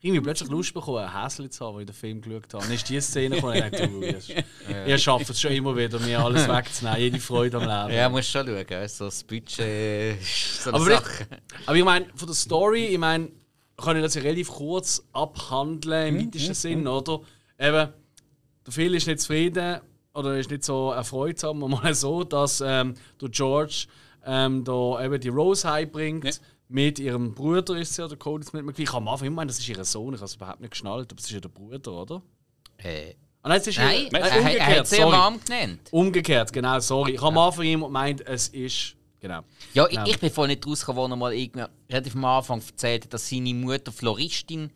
[0.03, 2.65] Irgendwie plötzlich Lust bekommen, ein Häsli zu haben, als ich den Film geschaut habe.
[2.65, 4.45] Dann ist die Szene gekommen und ich dachte,
[4.87, 7.97] ihr, schafft es schon immer wieder, mir alles wegzunehmen, jede Freude am Leben.
[7.99, 8.67] Ja, musst schon schauen.
[8.69, 11.27] weißt du, So das Budget so eine Aber, Sache.
[11.31, 13.31] ich, aber ich meine, von der Story, ich meine,
[13.77, 17.21] kann ich das ja relativ kurz abhandeln, im weitesten Sinn, oder?
[17.59, 17.93] Eben,
[18.71, 19.81] der Phil ist nicht zufrieden
[20.15, 23.87] oder ist nicht so erfreut, sagen wir mal so, dass ähm, der George
[24.25, 26.25] ähm, da eben die Rose heimbringt.
[26.25, 26.31] Ja.
[26.69, 28.85] Mit ihrem Bruder ist sie ja, der Cody Smith McPhee.
[28.85, 30.15] Ich habe am Anfang immer das ist ihr Sohn.
[30.15, 32.23] Ich habe es überhaupt nicht geschnallt, aber es ist ja der Bruder, oder?
[32.79, 35.17] Äh, Ah, nein, es ist nein, ihr, er, äh, er, er umgekehrt, hat sie sorry.
[35.17, 35.81] Mom genannt.
[35.91, 37.13] Umgekehrt, genau, sorry.
[37.13, 38.97] Ich habe am Anfang immer gemeint, es ist.
[39.19, 39.41] Genau.
[39.73, 40.05] Ja, ich, Ja.
[40.07, 43.29] ich bin voll nicht rausgekommen, wo er mal irgendwie relativ am Anfang erzählt hat, dass
[43.29, 44.71] seine Mutter Floristin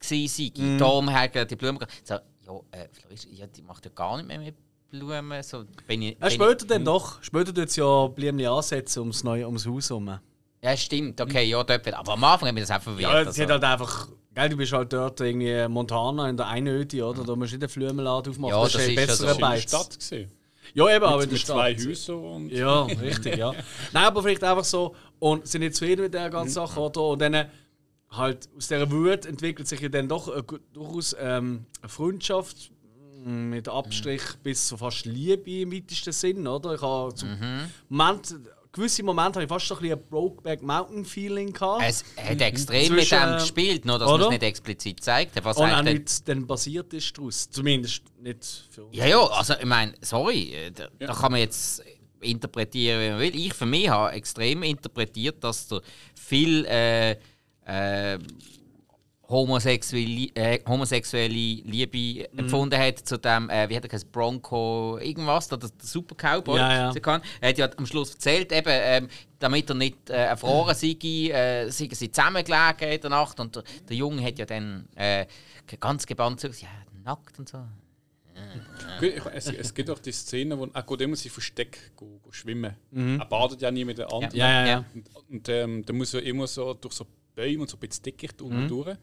[0.00, 0.64] war.
[0.64, 0.78] Mhm.
[0.78, 1.84] Darum hat er die Blumen.
[2.04, 4.54] So, ja, äh, Floristin, ja, die macht ja gar nicht mehr mit
[4.90, 5.42] Blumen.
[5.42, 7.22] So, bin ich, Ja, bin später dann doch.
[7.22, 10.08] Später tut es ja Blümchen ansetzen ums, neue, ums Haus herum.
[10.08, 11.84] ich, ja, stimmt, okay, ja, dort.
[11.84, 13.02] wird- Aber am Anfang hat mich das auch verwirrt.
[13.12, 13.30] Ja, also.
[13.32, 14.08] sie hat halt einfach.
[14.34, 17.22] Gell, du bist halt dort irgendwie Montana in der Einöde, oder?
[17.22, 18.54] Da musst du nicht einen Flumenladen aufmachen.
[18.56, 19.24] Ja, das, das ist ein ist ja besserer so.
[19.26, 19.62] Das war in der Beiz.
[19.70, 20.00] Stadt.
[20.10, 20.32] Gewesen.
[20.74, 21.56] Ja, eben, aber in Mit, der mit Stadt.
[21.56, 23.52] zwei Häusern und Ja, richtig, ja.
[23.92, 24.96] Nein, aber vielleicht einfach so.
[25.20, 27.00] Und sind nicht zufrieden mit der ganzen Sache, oder?
[27.02, 27.46] Und dann
[28.16, 32.70] halt aus dieser Wut entwickelt sich ja dann doch äh, durchaus ähm, eine Freundschaft
[33.24, 36.74] mm, mit Abstrich bis zu fast Liebe im weitesten Sinn, oder?
[36.74, 37.28] Ich habe zum
[37.88, 38.34] Moment,
[38.74, 41.84] gewisse Momente habe ich fast so ein bisschen ein Brokeback Mountain Feeling gehabt.
[41.86, 45.42] es hat extrem mit dem gespielt, nur dass man es nicht explizit zeigt.
[45.44, 47.48] Was und auch nichts dann basiert ist daraus.
[47.48, 48.96] Zumindest nicht für uns.
[48.96, 51.82] Ja, ja, also ich meine, sorry, äh, da, da kann man jetzt
[52.20, 53.46] interpretieren, wie man will.
[53.46, 55.80] Ich für mich habe extrem interpretiert, dass der
[56.14, 57.16] viel äh,
[57.66, 58.18] äh,
[59.28, 65.48] homosexuelle, äh, homosexuelle Liebe empfunden hat zu dem, äh, wie hat er gesagt, Bronco, irgendwas,
[65.48, 66.58] der, der Super Cowboy.
[66.58, 67.00] Ja, ja.
[67.00, 67.22] kann.
[67.40, 71.70] Er hat ja am Schluss erzählt, eben, ähm, damit er nicht äh, erfroren sei, äh,
[71.70, 75.26] seien sie zusammengelegen in der Nacht und der, der Junge hat ja dann äh,
[75.80, 76.68] ganz gebannt gesagt, ja,
[77.02, 77.58] nackt und so.
[79.32, 82.74] Es, es gibt auch die Szene, wo er geht immer sich versteckt go, go schwimmen.
[82.92, 84.34] Er badet ja nie mit den anderen.
[84.34, 84.84] Ja, ja, ja.
[84.92, 88.02] Und, und ähm, dann muss er immer so durch so Bäume und so ein bisschen
[88.04, 88.96] Dickicht unten durch.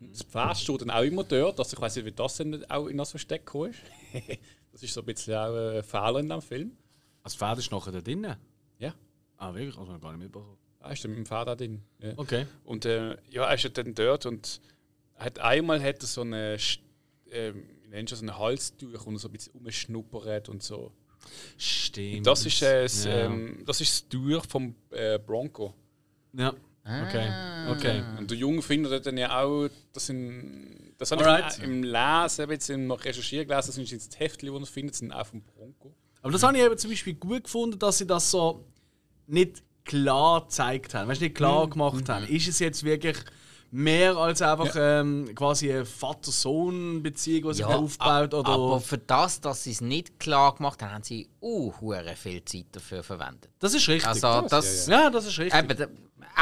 [0.00, 1.58] Und Das Pferd steht dann auch immer dort.
[1.58, 3.80] Also ich weiß nicht, wie das denn auch in das Versteck gekommen ist.
[4.72, 6.76] das ist so ein bisschen auch ein Fehler in dem Film.
[7.22, 8.36] Das Pferd ist nachher da drinnen.
[8.78, 8.94] Ja,
[9.36, 9.76] Ah, wirklich?
[9.76, 10.56] Also gar nicht mitbekommen.
[10.80, 11.82] er ist dann mit dem Pferd auch drin.
[12.00, 12.12] Ja.
[12.16, 12.46] Okay.
[12.64, 14.60] Und äh, ja, er ist dann dort und
[15.16, 16.56] hat einmal hat er so eine,
[17.26, 20.92] wie nennst du so ein Halstuch und so ein bisschen umschnuppert und so.
[21.56, 22.26] Stimmt.
[22.26, 23.24] Das ist, äh, das, Ja.
[23.26, 25.74] ähm, das ist das Tuch vom äh, Bronco.
[26.32, 26.54] Ja.
[26.84, 27.28] Okay.
[27.70, 28.02] Okay.
[28.18, 31.58] Und der Junge findet dann ja auch, das sind, das habe Alright.
[31.58, 34.66] ich im Lesen, jetzt im noch Recherchieren gelesen, das sind jetzt die Heftchen, die man
[34.66, 35.94] findet, sind auch vom Bronco.
[36.22, 38.64] Aber das habe ich eben zum Beispiel gut gefunden, dass sie das so
[39.26, 41.08] nicht klar gezeigt haben.
[41.08, 42.26] Weißt du, nicht klar gemacht haben.
[42.26, 43.16] Ist es jetzt wirklich
[43.72, 48.34] mehr als einfach ähm, quasi eine Vater-Sohn-Beziehung, die sich da aufbaut?
[48.34, 52.14] Oder Aber für das, dass sie es nicht klar gemacht haben, haben sie uh, hure
[52.14, 53.50] viel Zeit dafür verwendet.
[53.58, 54.06] das ist richtig.
[54.06, 55.58] Also das, ja, das ist richtig.
[55.58, 55.88] eben,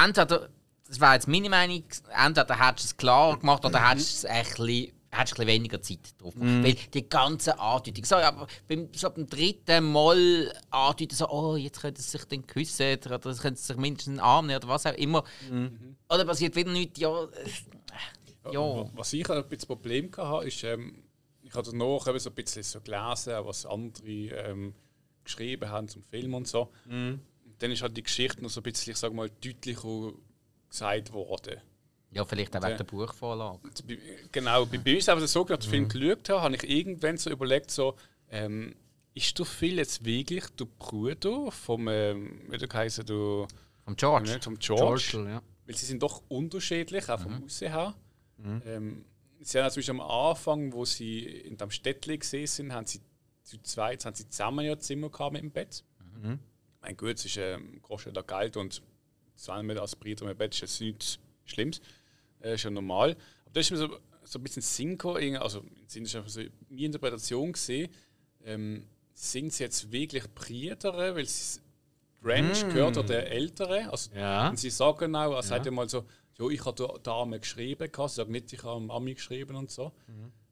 [0.05, 0.49] entweder,
[0.89, 4.33] das wäre jetzt meine Meinung, entweder hättest du es klar gemacht oder hättest du es
[4.33, 6.65] ein bisschen, hättest du ein bisschen weniger Zeit drauf gemacht.
[6.65, 11.81] Weil die ganze Andeutung, so, aber beim, so beim dritten Mal andeuten, so, oh, jetzt
[11.81, 14.69] könnte es sich dann küssen oder es könnte sich mindestens in den Arm nehmen oder
[14.69, 15.25] was auch immer.
[16.09, 17.25] Oder passiert wieder nichts, ja.
[17.25, 17.29] äh,
[18.53, 18.91] Ja.
[18.95, 21.03] Was ich ein bisschen Problem hatte, ist, ähm,
[21.43, 24.75] ich habe danach eben so ein bisschen so gelesen, was andere ähm,
[25.25, 26.71] geschrieben haben zum Film und so.
[27.45, 30.13] Und dann ist halt die Geschichte noch so ein bisschen, ich sag mal, deutlicher
[30.69, 31.61] gesagt worden.
[32.13, 33.61] Ja, vielleicht auch wegen der Buchvorlage.
[34.33, 37.17] Genau, bei, bei uns aber so, als ich den Film geschaut habe, habe ich irgendwann
[37.17, 37.97] so überlegt, so,
[38.31, 38.75] ähm,
[39.15, 43.47] ist der Phil jetzt wirklich der Bruder vom, ähm, wie der heißt, du,
[43.85, 44.33] Vom George.
[44.33, 45.05] nicht, vom George?
[45.11, 45.43] George, ja.
[45.67, 47.95] Weil sie sind doch unterschiedlich, auch vom Aussehen her.
[48.65, 49.05] Ähm,
[49.41, 53.01] sie haben natürlich am Anfang, wo sie in dem Städtchen gesehen sind, haben sie
[53.43, 55.85] zu zweit haben sie zusammen ja Zimmer gehabt mit dem Bett.
[56.81, 58.83] Mein gut, es ist ähm, kostet da Geld und
[59.35, 61.81] zwei mit als Briter mit Bett ist jetzt nichts Schlimmes.
[62.43, 63.11] Äh, ist ja normal.
[63.45, 63.89] Aber da ist mir so,
[64.25, 67.91] so ein bisschen Sinn gekommen, irgendwie- also sind das einfach so meine Interpretation gesehen,
[68.45, 71.61] ähm, sind sie jetzt wirklich Brüder, weil sie
[72.23, 74.51] Ranch gehört oder der Ältere, also Ja.
[74.51, 76.05] und sie sagen auch, er sagt ja mal so,
[76.39, 79.71] ja, ich habe der Dame geschrieben, sie sagen nicht, ich habe am Ami geschrieben und
[79.71, 79.93] so.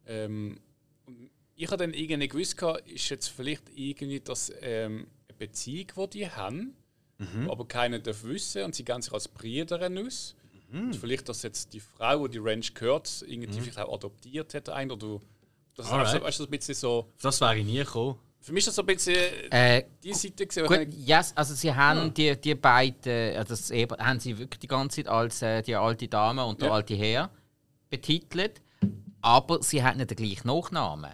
[0.06, 0.60] Ähm,
[1.06, 6.18] und ich habe dann irgendwie gewusst, ist jetzt vielleicht irgendwie das ähm, eine Beziehung, die
[6.20, 6.74] die haben,
[7.46, 10.34] wo aber keiner darf wissen und sie gehen sich als Brüder aus.
[10.72, 14.68] Und vielleicht, dass jetzt die Frau, die die Ranch gehört, irgendwie vielleicht auch adoptiert hat,
[14.68, 15.20] ein oder
[15.74, 17.12] Das ist also, weißt du, so ein bisschen so.
[17.20, 18.16] Das wäre ich nie gekommen.
[18.40, 21.74] Für mich ist das so ein bisschen Äh, die Seite gesehen, Gut, yes, also sie
[21.74, 25.62] haben die, die beiden, äh, das eben, haben sie wirklich die ganze Zeit als äh,
[25.62, 26.74] die alte Dame und der Ja.
[26.74, 27.30] alte Herr
[27.90, 28.62] betitelt,
[29.20, 31.10] aber sie haben nicht den gleichen Nachnamen.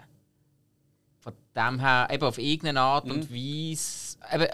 [1.19, 4.04] Von dem her, eben auf irgendeine Art und Weise, eben,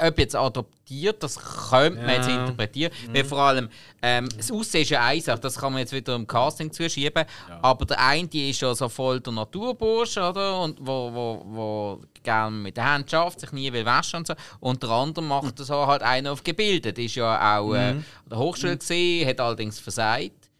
[0.06, 1.38] ob jetzt adoptiert, das
[1.70, 2.14] könnte man Ja.
[2.16, 2.92] jetzt interpretieren.
[3.12, 3.68] Weil vor allem,
[4.02, 7.24] ähm, das Aussehen ist ja eine Sache, das kann man jetzt wieder im Casting zuschieben,
[7.62, 10.60] aber der eine die ist ja so voll der Naturbursche, oder?
[10.62, 14.34] Und wo, wo, wo gerne mit den Händen schafft, sich nie will waschen und so.
[14.60, 18.38] Und der andere macht so halt einen auf gebildet, ist ja auch äh, an der
[18.38, 20.50] Hochschule gesehen, hat allerdings versagt.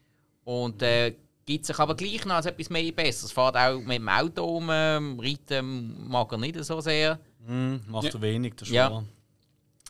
[0.45, 1.15] Und äh,
[1.47, 3.33] gibt sich aber gleich noch als etwas mehr Besseres.
[3.33, 7.19] Fährt auch mit dem Auto um, ähm, reiten mag er nicht so sehr.
[7.51, 8.21] Hm, macht Ja.
[8.21, 8.91] wenig, das Ja.
[8.91, 9.05] wahr.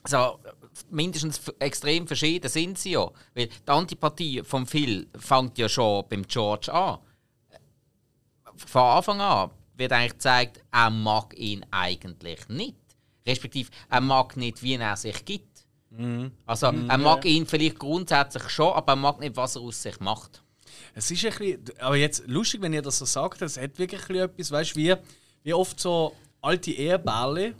[0.03, 0.38] Also,
[0.90, 3.07] mindestens extrem verschieden sind sie ja.
[3.35, 6.99] Weil die Antipathie vom Phil fängt ja schon beim George an.
[8.57, 12.77] Von Anfang an wird eigentlich gezeigt, er mag ihn eigentlich nicht.
[13.27, 15.66] Respektive, er mag nicht, wie er sich gibt.
[16.46, 19.99] Also, er mag ihn vielleicht grundsätzlich schon, aber er mag nicht, was er aus sich
[20.01, 20.42] macht.
[20.94, 24.01] Es ist ein bisschen, aber jetzt lustig, wenn ihr das so sagt, es hat wirklich
[24.03, 24.94] ein bisschen etwas, weißt du, wie,
[25.42, 27.55] wie oft so alte Ehebälle,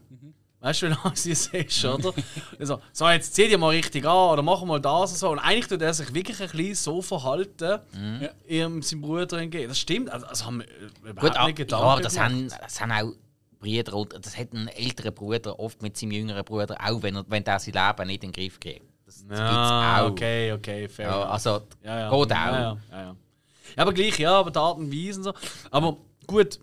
[0.61, 2.13] weißt du, wenn du sie siehst, oder?
[2.59, 5.31] Also, so, jetzt zieh dich mal richtig an oder mach mal das und so.
[5.31, 7.79] Und eigentlich tut er sich wirklich ein bisschen so verhalten,
[8.21, 8.29] Ja.
[8.47, 9.69] ihrem seinem Bruder entgegen.
[9.69, 10.67] Das stimmt, also, das haben wir
[11.11, 11.83] überhaupt Gut, ah, nicht gedacht.
[11.83, 13.13] ja, das haben, das haben auch
[13.59, 17.25] Brüder und das hat ein älterer Bruder oft mit seinem jüngeren Bruder, auch wenn, er,
[17.29, 18.83] wenn der sein Leben nicht in den Griff kriegt.
[19.05, 19.71] Das, das ja, gibt's
[20.07, 20.11] auch.
[20.13, 21.07] okay, okay, fair.
[21.09, 22.09] Ja, also, Ja, ja.
[22.11, 22.29] geht auch.
[22.31, 23.03] Ja, ja, ja, ja.
[23.03, 23.15] ja,
[23.77, 25.35] aber gleich, ja, aber Art und Weise und so.
[25.71, 26.59] Aber gut,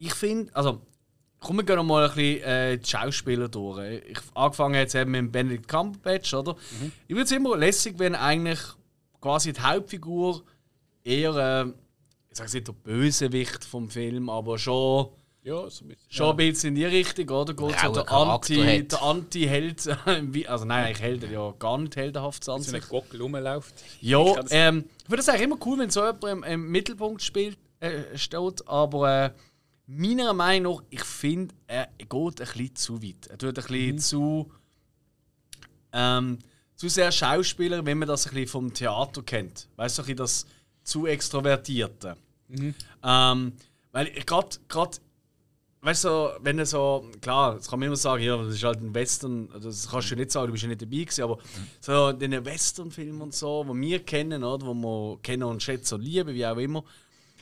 [0.00, 0.80] ich finde, also,
[1.38, 4.02] komm, wir gehen noch mal ein bisschen äh, die Schauspieler durch.
[4.08, 6.56] Ich angefangen jetzt eben mit Benedict Cumberbatch, oder?
[7.06, 8.58] Ich würde es immer lässig, wenn eigentlich
[9.20, 10.42] quasi die Hauptfigur
[11.04, 11.36] eher,
[11.66, 11.70] äh,
[12.30, 15.08] ich sage nicht der Bösewicht vom Film, aber schon
[15.42, 16.10] ja, so ein bisschen.
[16.10, 17.54] Schon ein bisschen in die Richtung, oder?
[17.70, 19.88] Ja, so der Anti- der Anti-Held.
[20.48, 22.88] also nein, eigentlich Held, ja gar nicht heldenhaft an So ein sich.
[22.90, 23.74] Gockel rumläuft.
[24.02, 27.22] Ja, Ich ähm, ich finde das eigentlich immer cool, wenn so jemand im, im Mittelpunkt
[27.22, 29.30] spielt, äh, steht, aber äh,
[29.90, 33.26] meiner Meinung nach, ich finde, er geht ein bisschen zu weit.
[33.26, 34.52] Er tut ein bisschen zu,
[35.92, 36.38] ähm,
[36.76, 39.68] zu sehr Schauspieler, wenn man das ein bisschen vom Theater kennt.
[39.76, 40.46] Weißt du, ein bisschen das
[40.84, 42.16] zu extrovertierte.
[43.02, 43.52] Ähm,
[43.92, 44.56] weil ich gerade,
[45.80, 48.80] weißt du, wenn er so, klar, das kann man immer sagen, ja, das ist halt
[48.80, 51.38] ein Western, das kannst du nicht sagen, du bist ja nicht dabei gewesen, aber
[51.80, 56.02] so den Western-Film und so, wo wir kennen, oder, wo wir kennen und schätzen und
[56.02, 56.84] lieben, wie auch immer,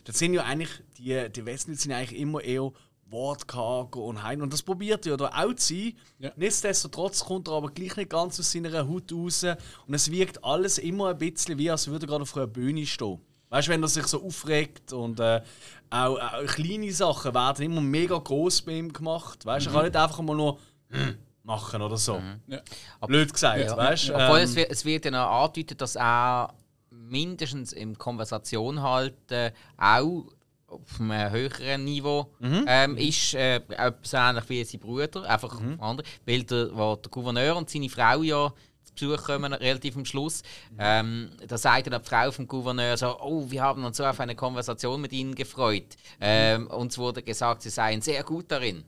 [0.04, 2.70] das sind ja eigentlich, die, die Western sind eigentlich immer eher
[3.10, 4.42] wortkarger und heim.
[4.42, 5.92] Und das probiert er ja da auch zu sein.
[6.18, 6.30] Ja.
[6.36, 9.44] Nichtsdestotrotz kommt er aber gleich nicht ganz aus seiner Haut raus.
[9.86, 12.84] Und es wirkt alles immer ein bisschen wie, als würde er gerade auf einer Bühne
[12.86, 13.18] stehen.
[13.50, 15.40] Weißt du, wenn er sich so aufregt und äh,
[15.88, 19.46] auch, auch kleine Sachen werden immer mega groß bei ihm gemacht.
[19.46, 20.58] Weißt du, er kann nicht einfach mal nur
[20.90, 22.20] hm machen oder so.
[22.46, 22.60] Ja.
[23.06, 23.74] Blöd gesagt, Ja.
[23.74, 24.14] weißt du?
[24.16, 26.52] Obwohl Ähm, es, wird- es wird ja noch andeutet, dass er
[26.90, 30.26] mindestens im Konversation halten auch
[30.68, 36.06] auf einem höheren Niveau ähm, ist, äh, etwas ähnlich wie sein Bruder, einfach andere.
[36.26, 38.52] Weil der, wo der Gouverneur und seine Frau ja
[38.84, 40.42] zu Besuch kommen, relativ am Schluss,
[40.78, 44.20] ähm, da sagt dann die Frau vom Gouverneur so, oh, wir haben uns so auf
[44.20, 45.96] eine Konversation mit Ihnen gefreut.
[46.20, 48.84] Ähm, uns wurde gesagt, Sie seien sehr gut darin.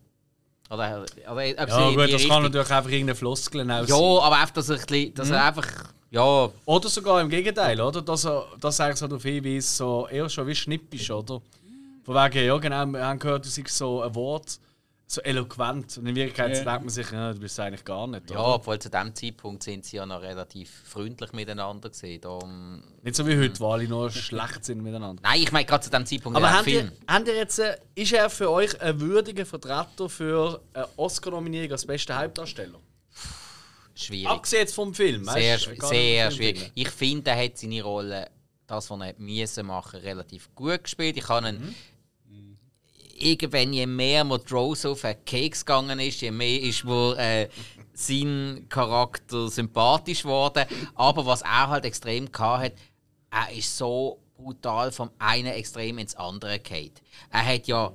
[0.68, 1.56] Oder, oder, ja,
[1.90, 3.98] gut, das Richtung- kann natürlich einfach irgendeine Floskel auch ja, sein.
[3.98, 4.78] aber einfach, dass er,
[5.10, 5.66] dass er einfach.
[6.12, 8.02] Ja, Oder sogar im Gegenteil, oder?
[8.02, 11.40] Dass er das eigentlich so darauf hinweist, so eher schon wie schnippisch, oder?
[12.02, 14.58] Von wegen, ja genau, wir haben gehört, du sagst so ein Wort,
[15.06, 15.98] so eloquent.
[15.98, 16.64] Und in Wirklichkeit Ja.
[16.64, 18.30] denkt man sich, ja, du bist es eigentlich gar nicht.
[18.30, 18.54] ja, Oder?
[18.54, 22.20] obwohl zu dem Zeitpunkt sind sie ja noch relativ freundlich miteinander gesehen.
[22.20, 22.82] Darum...
[23.02, 25.20] Nicht so wie heute, wo alle nur schlecht sind miteinander.
[25.22, 26.92] Nein, ich meine gerade zu dem Zeitpunkt Aber habt dem ihr, Film.
[27.08, 31.84] habt ihr jetzt, äh, ist er für euch ein würdiger Vertreter für eine Oscar-Nominierung als
[31.84, 32.78] bester Hauptdarsteller?
[33.94, 34.28] Schwierig.
[34.28, 36.36] Abgesehen jetzt vom Film, Sehr, weißt sehr Film.
[36.54, 36.72] schwierig.
[36.74, 38.30] Ich finde, er hat seine Rolle,
[38.70, 41.16] das, was er müssen machen, relativ gut gespielt.
[41.16, 41.74] Ich habe ihn,
[43.18, 47.48] irgendwann, je mehr Montrose auf den Keks gegangen ist, je mehr ist mir äh,
[47.92, 50.64] sein Charakter sympathisch geworden.
[50.94, 52.74] Aber was er halt extrem hatte,
[53.30, 56.92] er ist so brutal vom einen Extrem ins andere gefallen.
[57.30, 57.92] Er hat ja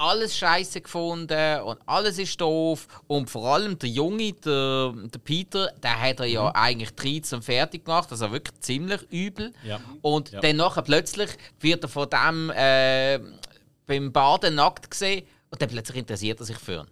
[0.00, 2.88] alles scheiße gefunden und alles ist doof.
[3.06, 7.42] Und vor allem der Junge, der, der Peter, der hat er ja eigentlich drei zum
[7.42, 9.52] fertig gemacht, also wirklich ziemlich übel.
[9.62, 9.78] Ja.
[10.00, 10.40] Und Ja.
[10.40, 13.20] dann nachher plötzlich wird er von dem äh,
[13.86, 16.86] beim Baden nackt gesehen und dann plötzlich interessiert er sich für ihn.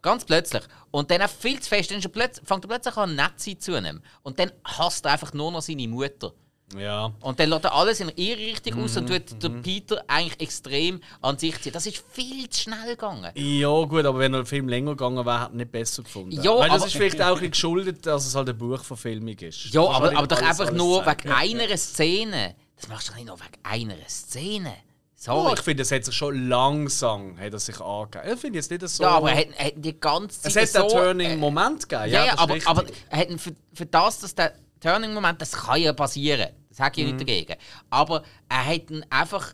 [0.00, 0.62] Ganz plötzlich.
[0.90, 4.00] Und dann auch viel zu fest, dann fängt er plötzlich an, nett zu ihm.
[4.22, 6.32] Und dann hasst er einfach nur noch seine Mutter.
[6.76, 7.12] Ja.
[7.20, 11.00] Und dann lässt er alles in ihre Richtung aus und tut der Peter eigentlich extrem
[11.22, 11.72] an sich ziehen.
[11.72, 13.30] Das ist viel zu schnell gegangen.
[13.34, 16.42] Ja, gut, aber wenn der Film länger gegangen wäre, hätte ich nicht besser gefunden.
[16.42, 19.72] Ja, Weil das ist vielleicht auch ein geschuldet, dass es halt eine Buchverfilmung ist.
[19.72, 21.24] Ja, aber, aber doch einfach nur sagen.
[21.24, 22.54] wegen einer Szene.
[22.76, 24.74] Das machst du nicht nur wegen einer Szene.
[25.20, 25.54] Sorry.
[25.54, 28.34] ich finde, es hat sich schon langsam hat er sich angegeben.
[28.34, 29.02] Ich finde jetzt nicht so.
[29.02, 30.96] Ja, aber er hat, er hat die ganze es Zeit hat einen so...
[30.96, 32.12] Turning-Moment gegeben.
[32.12, 32.68] Ja, ja, aber, richtig.
[32.68, 36.48] aber er hat für, für das, dass der Turning-Moment, das kann ja passieren.
[36.68, 37.16] Das sage ich Mhm.
[37.16, 37.54] nicht dagegen.
[37.90, 39.52] Aber er hat ihn einfach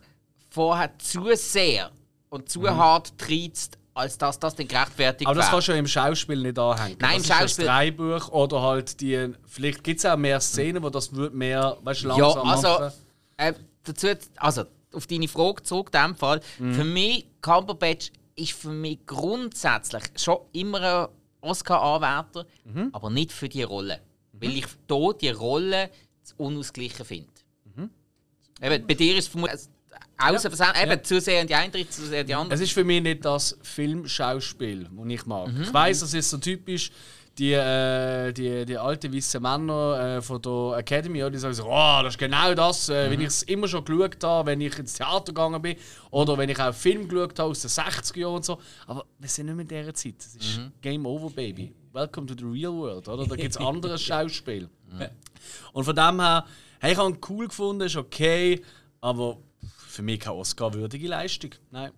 [0.49, 1.91] vorher zu sehr
[2.29, 5.27] und zu hart getriezt, als dass das dann gerechtfertigt Mhm.
[5.31, 6.97] Aber das kannst du ja im Schauspiel nicht anhängen.
[6.99, 9.33] Nein, im das ist Schauspiel- Das Drehbuch oder halt die.
[9.47, 12.67] Vielleicht gibt es auch mehr Szenen, wo das wird mehr weißt, du, Ja, langsam also,
[12.67, 12.91] machen.
[13.37, 14.07] äh, dazu,
[14.37, 16.39] also auf deine Frage zurück, in dem Fall.
[16.59, 16.73] Mhm.
[16.73, 21.07] Für mich, Cumberbatch ist für mich grundsätzlich schon immer ein
[21.41, 22.89] Oscar-Anwärter, Mhm.
[22.91, 24.01] aber nicht für die Rolle.
[24.41, 25.89] Weil ich hier die Rolle
[26.23, 27.29] zu unausgleichen finde.
[27.75, 27.89] Mhm.
[28.61, 29.61] Eben, bei dir ist es vermutlich
[30.17, 30.49] außer
[30.81, 32.55] eben zu sehr in die eine zu sehr in die andere.
[32.55, 35.47] Es ist für mich nicht das Filmschauspiel, das ich mag.
[35.51, 35.61] Mhm.
[35.63, 36.91] Ich weiß, das ist so typisch.
[37.37, 41.65] Die, äh, die, die alten weißen Männer äh, von der Academy, ja, die sagen so,
[41.65, 43.11] oh, das ist genau das, äh, Mhm.
[43.11, 45.75] wenn ich es immer schon geschaut habe, wenn ich ins Theater gegangen bin
[46.11, 48.57] oder wenn ich auch Film geschaut habe aus den 60er Jahren und so.
[48.87, 50.15] Aber wir sind nicht mehr in dieser Zeit.
[50.19, 50.71] Es ist Mhm.
[50.81, 51.73] Game over, baby.
[51.95, 53.25] Welcome to the real world, oder?
[53.25, 54.69] Da gibt es anderes Schauspiel.
[54.91, 55.07] Mhm.
[55.71, 56.45] Und von dem her,
[56.81, 58.61] hey, ich habe ihn cool gefunden, ist okay,
[58.99, 59.37] aber
[59.87, 61.51] für mich keine Oscar-würdige Leistung.
[61.71, 61.91] Nein.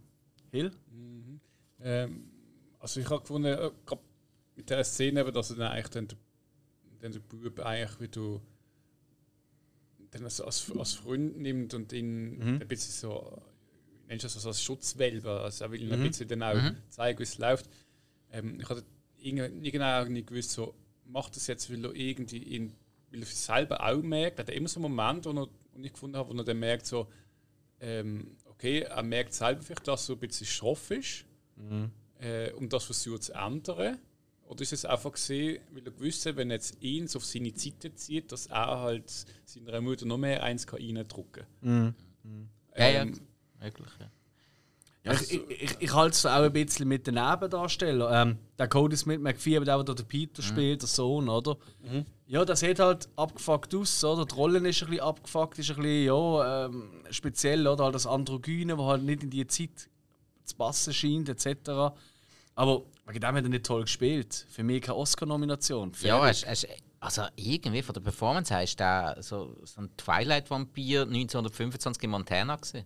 [0.52, 0.72] Hill?
[1.82, 2.30] Ähm,
[2.80, 3.72] also ich habe gefunden, äh,
[4.56, 6.18] mit der Szene, eben, dass er dann eigentlich dann, der-
[7.00, 8.40] dann der Bub eigentlich wie du
[10.12, 13.42] dann als, als, als Freund nimmt und ihn ein bisschen so,
[14.08, 17.18] nennst du das so als Schutzwelpe, also er will ihn ein bisschen dann auch zeigen,
[17.20, 17.68] wie es läuft.
[18.32, 18.84] Ähm, ich hatte
[19.72, 20.74] genau nicht gewusst, so,
[21.06, 22.74] macht das jetzt, weil er irgendwie ihn,
[23.12, 25.94] weil er selber auch merkt, er hat immer so einen Moment, wo, er, wo ich
[25.94, 27.08] gefunden habe, wo er dann merkt, so,
[27.80, 31.26] ähm, okay, er merkt selber vielleicht, dass er so ein bisschen schroff ist
[32.20, 34.00] äh, und das versucht zu ändern.
[34.48, 37.26] Oder ist es einfach gesehen, weil er gewusst hat, wenn er jetzt ihn so auf
[37.26, 39.12] seine Seite zieht, dass er halt
[39.44, 41.96] seiner Mutter noch mehr eins kann reindrücken kann.
[42.78, 43.02] Ja, ja.
[43.02, 43.20] Ähm,
[43.60, 44.10] Wirklich, ja.
[45.08, 48.30] Ja, ich, ich, ich, ich halte es auch ein bisschen mit den Nebendarstellern.
[48.30, 51.58] Ähm, der Cody Smith McPhee, der, der Peter spielt, der Sohn, oder?
[52.28, 54.26] Ja, das sieht halt abgefuckt aus, oder?
[54.26, 57.86] Die Rolle ist ein bisschen abgefuckt, ist ein bisschen, ja, ähm, speziell, oder?
[57.86, 59.90] Halt das Androgyne, das halt nicht in die Zeit
[60.44, 61.96] zu passen scheint, etc.
[62.56, 64.46] Aber wegen dem hat er nicht toll gespielt.
[64.50, 65.94] Für mich keine Oscar-Nomination.
[66.02, 66.68] Ja, es, es,
[67.00, 72.56] also irgendwie von der Performance her ist der so, so ein Twilight-Vampir 1925 in Montana
[72.56, 72.86] gewesen.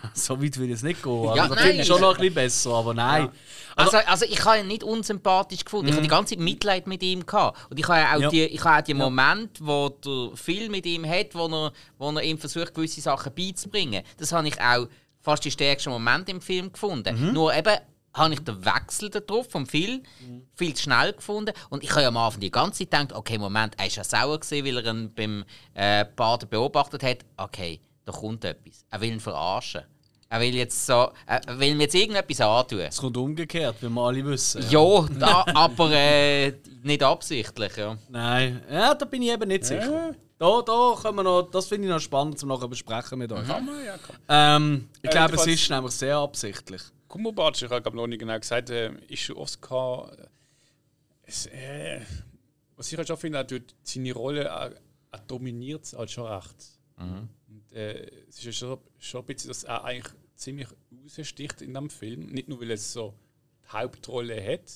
[0.14, 1.24] so weit will ich es nicht gehen.
[1.24, 1.84] Ja, Ja, da nein.
[1.84, 3.28] schon noch ein bisschen besser, aber nein.
[3.76, 5.88] Also, also ich habe ihn nicht unsympathisch gefunden.
[5.88, 7.70] Ich habe die ganze Zeit Mitleid mit ihm gehabt.
[7.70, 8.22] Und ich habe ja auch Mhm.
[8.22, 8.28] Ja.
[8.30, 12.10] die, ich habe auch die Momente, wo der Film mit ihm hat, wo er, wo
[12.10, 14.02] er ihm versucht, gewisse Sachen beizubringen.
[14.18, 14.86] Das habe ich auch
[15.20, 17.28] fast die stärksten Momente im Film gefunden.
[17.28, 17.32] Mhm.
[17.32, 17.76] Nur eben
[18.12, 20.02] habe ich den Wechsel darauf vom Film
[20.56, 21.52] viel zu schnell gefunden.
[21.68, 24.02] Und ich habe ja am Anfang die ganze Zeit gedacht, okay, Moment, er ist ja
[24.04, 27.18] sauer gewesen, weil er ihn beim äh, Baden beobachtet hat.
[27.36, 28.84] Okay, da kommt etwas.
[28.90, 29.82] Er will ihn verarschen.
[30.32, 32.78] Er will jetzt so, er will mir jetzt irgendetwas antun.
[32.80, 34.64] Es kommt umgekehrt, wie wir alle wissen.
[34.70, 36.52] Ja, da, aber äh,
[36.84, 37.76] nicht absichtlich.
[37.76, 37.98] Ja.
[38.08, 40.14] Nein, ja, da bin ich eben nicht sicher.
[40.38, 43.46] Da, da können wir noch, das finde ich noch spannend zum nachher besprechen mit euch.
[43.46, 44.16] kann man, ja, kann.
[44.28, 46.80] Ähm, ich Äh, glaube, es ist nämlich sehr absichtlich.
[47.08, 50.10] Kummerbatsch, ich habe noch nicht genau gesagt, äh, ist schon Oscar.
[50.16, 50.26] Äh,
[51.24, 52.00] es, äh,
[52.76, 54.72] was ich halt schon finde, er tut seine Rolle er,
[55.10, 56.54] er dominiert es halt schon recht.
[56.96, 57.28] Und,
[57.72, 60.68] äh, es ist ja schon, schon ein bisschen, dass er eigentlich ziemlich
[61.18, 62.26] raussticht in dem Film.
[62.26, 63.14] Nicht nur, weil er so
[63.64, 64.70] die Hauptrolle hat,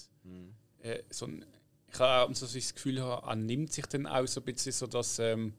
[0.82, 1.48] äh, sondern
[1.92, 4.86] ich habe auch so das Gefühl, er nimmt sich dann auch so ein bisschen so,
[4.86, 5.54] dass ähm,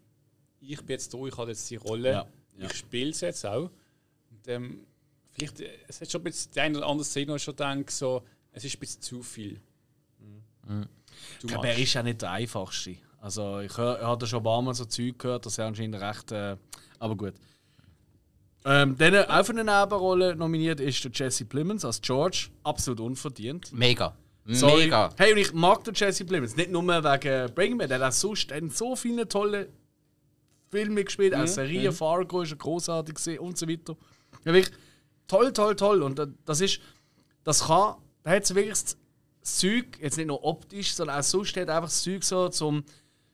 [0.59, 2.27] ich bin jetzt da, ich habe jetzt die Rolle, Ja,
[2.57, 2.65] ja.
[2.65, 3.69] ich spiele es jetzt auch.
[4.31, 4.85] Und, ähm,
[5.31, 7.55] vielleicht, äh, es hat schon ein bisschen die eine oder andere Szene, wo ich schon
[7.55, 9.61] denke, so, es ist ein bisschen zu viel.
[10.67, 10.81] Too
[11.41, 11.83] Ich glaube, er much.
[11.83, 12.97] ist ja nicht der einfachste.
[13.19, 16.31] Also ich, ich hatte schon ein paar Mal so Zeug gehört, dass er anscheinend recht.
[16.31, 16.57] Äh,
[16.99, 17.33] aber gut.
[18.65, 22.47] Ähm, dann auch für eine Nebenrolle nominiert ist der Jesse Plemons als George.
[22.63, 23.71] Absolut unverdient.
[23.71, 24.15] Mega.
[24.47, 24.85] Sorry.
[24.85, 25.11] Mega.
[25.17, 26.55] Hey, und ich mag den Jesse Plemons.
[26.55, 27.91] Nicht nur wegen Breaking Bad.
[27.91, 29.69] Er hat sonst in so viele tolle
[30.69, 31.35] Filme gespielt.
[31.35, 33.95] Auch Serie Fargo ist er großartig gewesen und so weiter.
[34.43, 34.75] Ja, wirklich
[35.27, 36.01] toll, toll, toll.
[36.01, 36.79] Und das ist.
[37.43, 37.95] Das kann.
[38.23, 38.97] Da hat wirklich das
[39.41, 42.83] Zeug, jetzt nicht nur optisch, sondern auch sonst hat einfach das Zeug so, zum,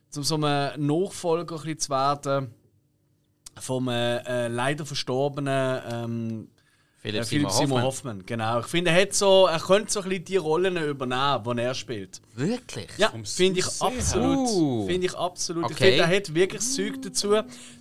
[0.09, 2.53] zum so einem Nachfolger ein bisschen zu werden
[3.59, 6.47] vom äh, äh, leider verstorbenen ähm,
[7.01, 8.17] Philipp Ja, Philipp Simon Simon Hoffmann.
[8.17, 8.59] Hoffmann, genau.
[8.59, 11.73] Ich finde, er, hat so, er könnte so ein bisschen die Rollen übernehmen, die er
[11.73, 12.21] spielt.
[12.35, 12.89] Wirklich?
[12.97, 14.37] Ja, finde ich absolut.
[14.49, 14.85] Uh.
[14.85, 15.65] Finde ich absolut.
[15.71, 15.97] Ich Okay.
[15.97, 17.31] finde, er hat wirklich das Zeug dazu.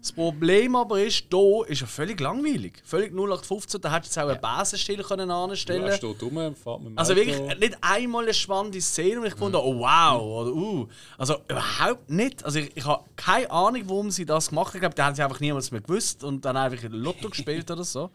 [0.00, 2.80] Das Problem aber ist, da ist er völlig langweilig.
[2.82, 3.80] Völlig 0815.
[3.82, 6.98] Da hättest du jetzt auch eine Basenstelle können anstellen Er steht rum, fährt mit dem
[6.98, 10.88] Also wirklich nicht einmal eine spannende Szene und ich fand, oh wow, oder uh.
[11.18, 12.42] Also überhaupt nicht.
[12.42, 14.76] Also ich, ich habe keine Ahnung, warum sie das gemacht haben.
[14.76, 17.70] Ich glaube, da haben sie einfach niemals mehr gewusst und dann einfach in Lotto gespielt
[17.70, 18.08] oder so.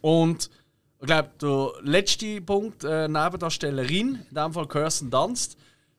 [0.00, 0.50] Und
[1.00, 5.56] ich glaube, der letzte Punkt, äh, Nebendarstellerin, in dem Fall Kirsten Dunst,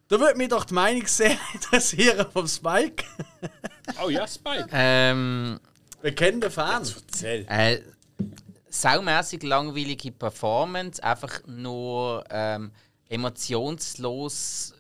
[0.07, 3.03] da würde mich doch die Meinung sehr interessieren vom Spike.
[4.03, 4.67] Oh ja, Spike.
[4.71, 5.59] Ähm,
[6.01, 6.83] Wir kennen den Fan.
[7.23, 7.79] Äh,
[8.69, 12.71] saumässig langweilige Performance, einfach nur ähm,
[13.09, 14.73] emotionslos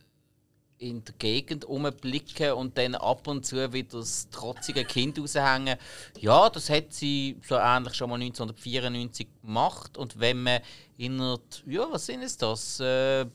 [0.81, 5.77] in der Gegend rumblicken und dann ab und zu wieder das trotzige Kind raushängen.
[6.19, 9.97] Ja, das hat sie so ähnlich schon mal 1994 gemacht.
[9.97, 10.59] Und wenn man
[10.97, 12.79] in einer, ja, was sind es das?
[12.79, 13.25] Äh,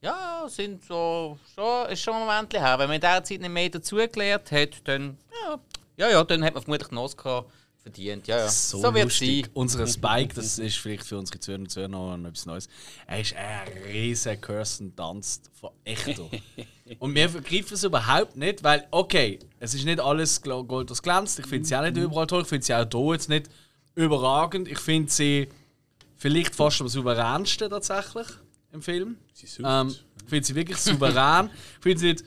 [0.00, 2.78] ja, sind so, schon, ist schon ein Moment her.
[2.78, 5.16] Wenn man in dieser Zeit nicht mehr dazugelernt hat, dann,
[5.96, 7.46] ja, ja, dann hat man vermutlich einen Oscar
[7.88, 8.26] verdient.
[8.26, 8.48] Ja, ja.
[8.48, 9.46] So, So, wird sein.
[9.54, 12.68] Unser Spike, das ist vielleicht für unsere Zuhörer und Zuhörer noch etwas Neues.
[13.06, 16.28] Er ist ein riesen Kirsten Dunst von echter.
[16.98, 21.38] und wir vergreifen es überhaupt nicht, weil, okay, es ist nicht alles Gold, das glänzt.
[21.38, 22.42] Ich finde sie auch nicht überall toll.
[22.42, 23.48] Ich finde sie auch hier jetzt nicht
[23.94, 24.68] überragend.
[24.68, 25.48] Ich finde sie
[26.16, 28.26] vielleicht fast am souveränsten tatsächlich
[28.72, 29.16] im Film.
[29.32, 29.66] Sie sucht.
[29.66, 31.50] Ähm, ich finde sie wirklich souverän.
[31.76, 32.24] Ich finde sie nicht,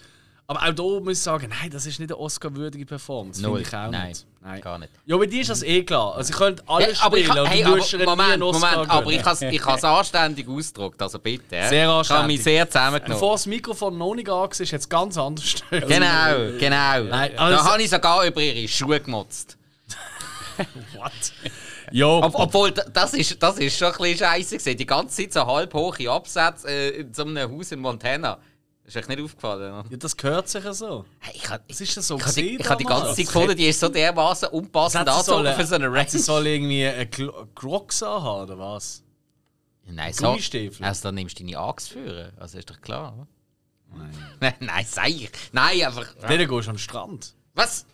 [0.52, 3.40] aber auch hier muss ich sagen, nein, das ist nicht eine Oscar-würdige Performance.
[3.40, 3.62] Finde Null.
[3.62, 4.26] ich auch Nein, nicht.
[4.42, 4.62] Nein.
[4.62, 4.92] gar nicht.
[5.06, 6.16] Ja, bei dir ist das eh klar.
[6.16, 9.24] Also ich könnte alles Ja, aber ich, spielen und hey, aber, Moment, Moment, aber ich
[9.24, 11.56] habe es ich anständig ausgedruckt, also bitte.
[11.56, 11.70] ja.
[11.70, 12.28] Sehr Ich habe anständig.
[12.38, 13.14] mich sehr zusammengenommen.
[13.14, 15.56] Bevor das Mikrofon noch nicht an war, hat es ganz anders.
[15.70, 17.04] Genau, genau.
[17.04, 19.58] Nein, da also- habe ich sogar über ihre Schuhe gemotzt.
[20.96, 21.12] What?
[21.92, 24.78] Ja, Ob, obwohl, das ist, das ist schon ein bisschen scheiße gewesen.
[24.78, 28.38] Die ganze Zeit so halb hohe Absätze äh, in so einem Haus in Montana.
[28.94, 29.86] Ist euch nicht aufgefallen?
[29.90, 31.06] ja, das gehört sich ja so.
[31.20, 33.68] Hey, ich habe ist das so ich gewesen ich hab die ganze Zeit gefunden, die
[33.68, 36.24] ist so dermaßen unpassend sollen- für so eine hat Sie Range.
[36.26, 39.02] soll irgendwie eine Glo- Crocs anhaben, oder was?
[39.86, 40.28] Nein, so.
[40.82, 42.34] Also dann nimmst du deine Axt führen.
[42.38, 43.28] Also ist doch klar, oder?
[44.42, 44.54] Nein.
[44.60, 45.32] Nein, sag ich.
[45.54, 46.14] Nein, einfach.
[46.20, 47.34] Dann gehst du den Strand.
[47.56, 47.86] Was?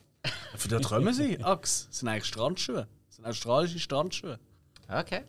[0.56, 1.86] Von dort kommen sie, Ax.
[1.90, 2.88] Das sind eigentlich Strandschuhe.
[3.08, 4.40] Das sind australische Strandschuhe.
[4.90, 5.26] Okay.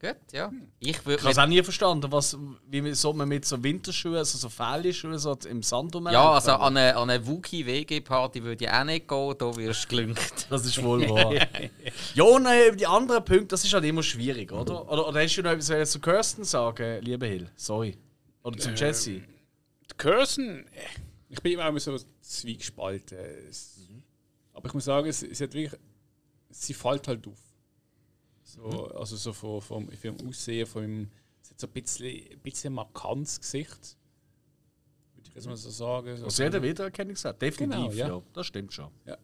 [0.00, 0.50] Gut, ja.
[0.78, 2.34] Ich Ich habe es auch nie verstanden, was,
[2.68, 6.14] wie man- so man mit so Winterschuhen, also so Fellschuhen so im Sand rumläuft.
[6.14, 9.88] Ja, also an eine, an eine Wookie-WG-Party würde ich auch nicht gehen, da wirst du
[9.88, 10.18] gelüngt.
[10.48, 11.34] Das ist wohl wahr.
[12.14, 14.88] ja, und äh, die anderen Punkte, das ist halt immer schwierig, oder?
[14.90, 17.50] Oder, oder hast du noch etwas zu Kirsten sagen, lieber Hill?
[17.56, 17.96] Sorry.
[18.42, 19.10] Oder zum Jesse?
[19.20, 20.80] Die Kirsten, äh,
[21.28, 23.18] ich bin immer so zwiegespalten.
[23.50, 23.76] Es-
[24.54, 25.78] Aber ich muss sagen, es, es hat wirklich,
[26.48, 27.36] sie fällt halt auf.
[28.54, 31.08] So, also so vom, vom, vom Aussehen, vom,
[31.42, 33.96] es hat so ein bisschen, ein bisschen markantes Gesicht.
[35.14, 36.16] Würde ich jetzt mal so sagen.
[36.16, 37.40] So Also jeder Wiedererkennung gesagt.
[37.42, 38.08] Definitiv, Genau, ja.
[38.08, 38.22] ja.
[38.32, 38.90] Das stimmt schon.
[39.06, 39.16] Ja.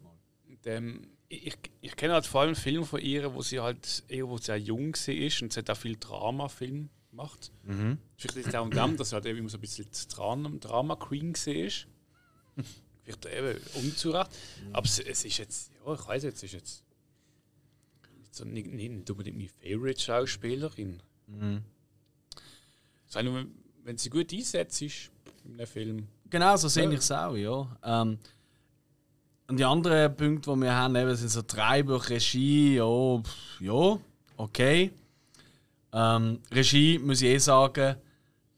[0.47, 4.29] Und, ähm, ich, ich kenne halt vor allem Filme von ihr, wo sie halt eher
[4.29, 7.51] wo sie auch jung war und sie hat auch viel Dramafilm gemacht.
[8.15, 9.87] Vielleicht liegt es auch an dem, dass sie halt eben immer so ein bisschen
[10.61, 11.71] Drama-Queen war.
[13.03, 14.29] Vielleicht eben unzurecht.
[14.71, 16.83] Aber es, es ist jetzt, ja, ich weiß jetzt, es ist jetzt
[18.37, 21.01] so, nicht, nicht, unbedingt meine Favorite-Schauspielerin.
[23.07, 23.27] Das heißt,
[23.83, 25.11] wenn, sie gut einsetzt ist
[25.45, 26.91] in einem Film, Genau, so sehe Ja.
[26.91, 27.67] ich es auch, ja.
[27.83, 28.17] Ähm,
[29.47, 33.97] und die anderen Punkte, die wir haben, eben, sind so Drehbuch, Regie, ja, pff, ja,
[34.35, 34.91] okay.
[35.93, 37.95] Ähm, Regie muss ich eh sagen,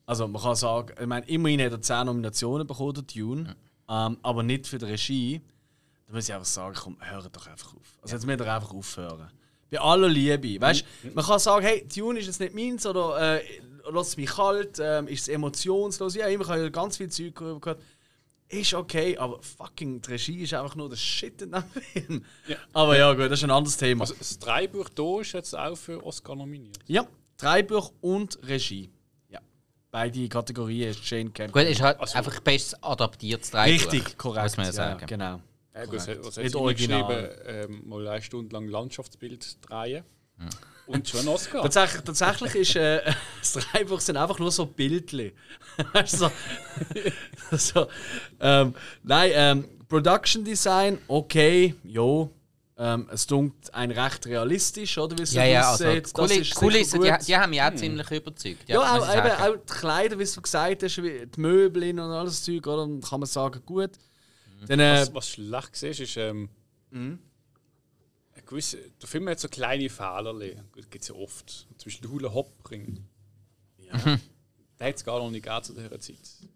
[0.07, 3.55] also man kann sagen, ich meine, immerhin hat er 10 Nominationen bekommen, der Tune,
[3.87, 5.41] ähm, aber nicht für die Regie.
[6.07, 7.99] Da muss ich einfach sagen, komm, hört doch einfach auf.
[8.01, 9.29] Also jetzt müsst ihr einfach aufhören.
[9.71, 10.59] Bei aller Liebe.
[10.61, 13.43] Weißt man kann sagen, hey, Tune ist jetzt nicht meins oder äh,
[13.91, 16.15] lass mich kalt, ähm, ist es emotionslos.
[16.15, 17.79] Ja, immer habe ich ganz viel Zeug gehört.
[18.51, 21.63] Ist okay, aber fucking die Regie ist einfach nur der Shit in dem
[21.93, 22.25] Film.
[22.73, 24.01] Aber ja, gut, das ist ein anderes Thema.
[24.01, 26.79] Also das Dreibuch hier ist jetzt auch für Oscar nominiert.
[26.87, 27.05] ja,
[27.37, 28.89] Drehbuch und Regie.
[29.29, 29.39] Ja.
[29.91, 31.53] Beide Kategorien ist Jane Camp.
[31.53, 33.91] Gut, ist halt Also- einfach bestes adaptiertes Drehbuch.
[33.93, 34.43] Richtig, korrekt.
[34.45, 35.05] Muss man ja ja, sagen.
[35.05, 35.41] genau.
[35.79, 37.03] Ja, gut, was hat- was hat Nicht sie original.
[37.03, 37.73] geschrieben?
[37.73, 40.03] Ähm, mal eine Stunde lang Landschaftsbild drehen.
[40.87, 41.61] Und schon Oscar.
[41.61, 43.01] Tatsächlich, tatsächlich ist äh,
[43.41, 45.31] das Drehbuch sind einfach nur so Bildchen.
[46.05, 46.31] so,
[47.51, 47.87] so,
[48.39, 48.73] ähm,
[49.03, 52.31] nein, ähm, Production Design, okay, jo.
[52.81, 55.97] Ähm, es dunkelt ein recht realistisch, oder wie es Ja, ja, also aussieht.
[55.97, 57.27] die Das Kulissen, die, gut.
[57.27, 58.63] die haben mich auch ziemlich überzeugt.
[58.69, 61.99] ja, muss auch, eben, auch die Kleider, wie du gesagt hast, wie die Möbel und
[61.99, 62.77] alles Zeug, oder?
[62.87, 63.91] Dann kann man sagen, gut.
[64.67, 66.49] Dann, äh, was, was schlecht war, ist, ähm,
[68.49, 70.33] gewisse, der Film hat so kleine Fehler.
[70.75, 71.49] Das gibt es ja oft.
[71.49, 73.05] Zum Beispiel der Hula Hop Ring.
[73.77, 74.19] Ja.
[74.79, 76.47] Der hat es gar noch nicht gegeben zu dieser Zeit.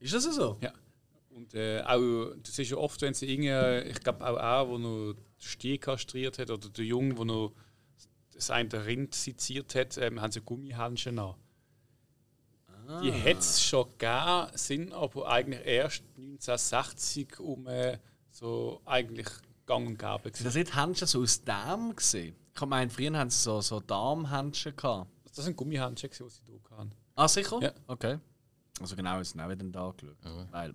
[0.00, 0.58] Ist das so?
[0.60, 0.72] Ja.
[1.30, 4.78] Und äh, auch, du siehst ja oft, wenn sie irgendwie, ich glaube auch er, wo
[4.78, 7.54] noch den Stier kastriert hat, oder der Junge, der noch
[8.32, 11.34] das eine Rind seziert hat, ähm, haben sie Gummihändchen an.
[12.88, 13.00] Ah.
[13.00, 17.98] Die hätte es schon gegeben, sind aber eigentlich erst 1960 um äh,
[18.30, 19.28] so eigentlich
[19.66, 20.30] gang und gäbe.
[20.36, 22.36] Sind das nicht Händchen so aus Darm gesehen?
[22.54, 25.10] Ich meine, früher haben sie so, so Darmhändchen gehabt.
[25.34, 26.92] Das sind Gummihändchen, die sie da hatten.
[27.16, 27.60] Ah, sicher?
[27.60, 27.72] Ja.
[27.86, 28.18] Okay.
[28.80, 30.24] Also genau, ist auch wieder da geschaut.
[30.24, 30.48] Mhm.
[30.50, 30.74] Weil.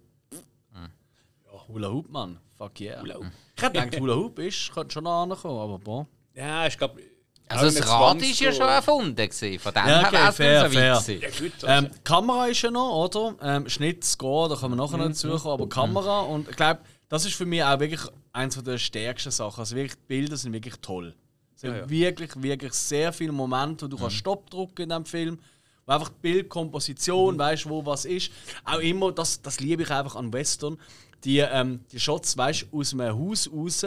[1.46, 2.40] Ja, Hula Hoop, Mann.
[2.58, 3.02] Fuck yeah.
[3.02, 3.32] Hula Hoop.
[3.56, 6.08] Ich hätte gedacht, Hula Hoop ist, könnte schon noch ankommen, aber boah.
[6.34, 7.02] Ja, ich glaube.
[7.50, 9.60] Also das Rad ist ja schon erfunden gewesen.
[9.60, 11.20] Von dem Ja, her okay, wär's fair, so fair.
[11.20, 11.52] Ja, gut.
[11.64, 13.36] Ähm, Also, die Kamera ist ja noch, oder?
[13.42, 16.82] Ähm, Schnitt, Score, da kommen wir nachher noch dazu kommen, aber Kamera und ich glaube,
[17.10, 18.02] das ist für mich auch wirklich
[18.34, 19.60] eines der stärksten Sachen.
[19.60, 21.16] Also wirklich, die Bilder sind wirklich toll.
[21.56, 21.90] Es sind Ja, ja.
[21.90, 25.40] wirklich, wirklich sehr viele Momente, wo du kannst Stopp drücken in diesem Film.
[25.88, 28.32] Wo einfach die Bildkomposition, weißt wo was ist.
[28.64, 30.78] Auch immer, das, das liebe ich einfach an Western.
[31.24, 33.84] Die, ähm, die Shots, weißt aus einem Haus raus,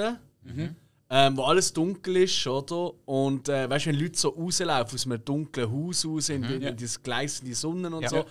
[1.14, 2.90] ähm, wo alles dunkel ist, oder?
[3.04, 6.54] Und äh, weißt du, wenn Leute so rauslaufen aus einem dunklen Haus raus in, die,
[6.54, 8.08] in diese gleißende Sonne und Ja.
[8.08, 8.24] so.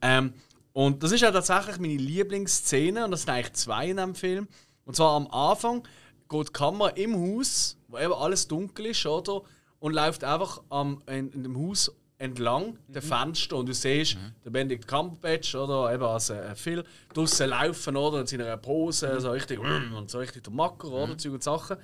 [0.00, 0.32] Ähm,
[0.72, 4.48] und das ist ja tatsächlich meine Lieblingsszene, und das sind eigentlich zwei in dem Film.
[4.86, 5.86] Und zwar am Anfang
[6.30, 9.42] geht die Kamera im Haus, wo eben alles dunkel ist, oder?
[9.78, 13.56] Und läuft einfach am, in, in dem Haus entlang der Fenster.
[13.56, 15.92] Und du siehst den Benedict Cumberbatch oder?
[15.92, 18.20] Eben als äh, Phil draussen laufen oder?
[18.20, 21.18] In seiner Pose so richtig und so richtig der Macker oder?
[21.18, 21.76] Zeug und Sachen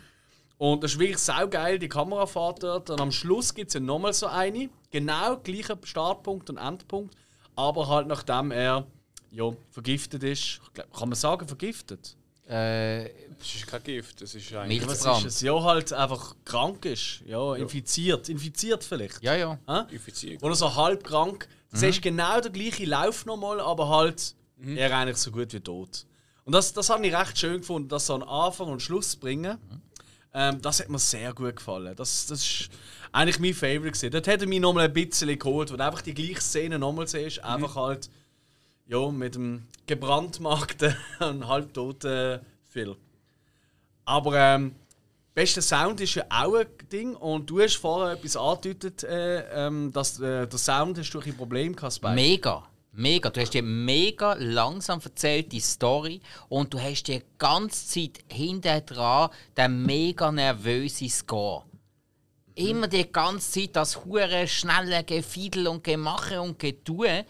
[0.58, 2.90] und das ist wirklich saugeil, die Kamerafahrt dort.
[2.90, 4.68] Und am Schluss gibt es ja nochmal so eine.
[4.90, 7.14] Genau gleicher Startpunkt und Endpunkt.
[7.54, 8.86] Aber halt nachdem er
[9.30, 10.60] ja, vergiftet ist.
[10.74, 12.16] Glaub, Kann man sagen, vergiftet?
[12.48, 14.86] Äh, das ist kein Gift, das ist eigentlich.
[14.86, 15.40] Was ist es?
[15.42, 17.22] Ja, halt einfach krank ist.
[17.26, 18.28] Ja, infiziert.
[18.28, 19.22] Infiziert vielleicht.
[19.22, 19.58] Ja, ja.
[19.68, 19.94] Hä?
[19.94, 20.42] Infiziert.
[20.42, 21.46] Oder so halb krank.
[21.70, 26.06] Das ist genau der gleiche Lauf nochmal, aber halt er eigentlich so gut wie tot.
[26.44, 29.58] Und das, das habe ich recht schön gefunden, das so an Anfang und Schluss bringen.
[30.34, 31.94] Ähm, das hat mir sehr gut gefallen.
[31.96, 32.70] Das, das ist
[33.12, 33.92] eigentlich mein Favorite.
[33.92, 34.10] Gewesen.
[34.10, 37.06] Dort hätte er mich nochmal ein bisschen geholt, wo du einfach die gleiche Szene nochmal
[37.06, 37.42] siehst.
[37.42, 38.10] Einfach halt
[38.86, 42.96] ja, mit dem gebrandmarkten und halbtoten Phil.
[44.04, 44.74] Aber ähm,
[45.34, 49.92] bester Sound ist ja auch ein Ding und du hast vorher etwas angedeutet, äh, ähm,
[49.92, 52.02] dass äh, der Sound hast du ein Problem gehabt.
[52.02, 52.67] Mega.
[52.98, 53.30] Mega.
[53.30, 56.20] Du hast dir mega langsam erzählt, die Story.
[56.48, 61.64] Und du hast die ganze Zeit hinter dran den mega nervösen Score.
[62.56, 67.24] Immer die ganze Zeit das hure schnelle Gefiedel und Gemache und Getue.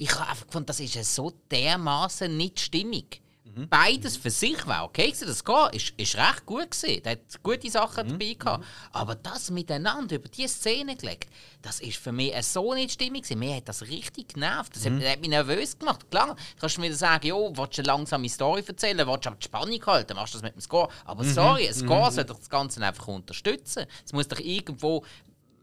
[0.00, 3.20] Ich habe einfach gefunden, das ist so dermaßen nicht stimmig.
[3.68, 5.06] Beides für sich war okay.
[5.06, 5.28] gewesen.
[5.28, 7.02] Das Score ist, ist recht gut gesehen.
[7.02, 8.64] Der hat gute Sachen dabei gehabt.
[8.92, 11.30] Aber das miteinander über diese Szene gelegt,
[11.62, 13.38] das ist für mich so nicht stimmig gewesen.
[13.38, 14.76] Mir hat das richtig genervt.
[14.76, 16.10] Das hat, hat mich nervös gemacht.
[16.10, 19.38] Klar, kannst du mir sagen, jo, willst du eine langsame Story erzählen, willst du aber
[19.38, 20.88] die Spannung halten, machst du das mit dem Score.
[21.04, 23.86] Aber sorry, ein Score soll doch das Ganze einfach unterstützen.
[24.04, 25.04] Es muss doch irgendwo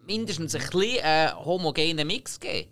[0.05, 2.69] mindestens ein bisschen äh, homogenen Mix geben.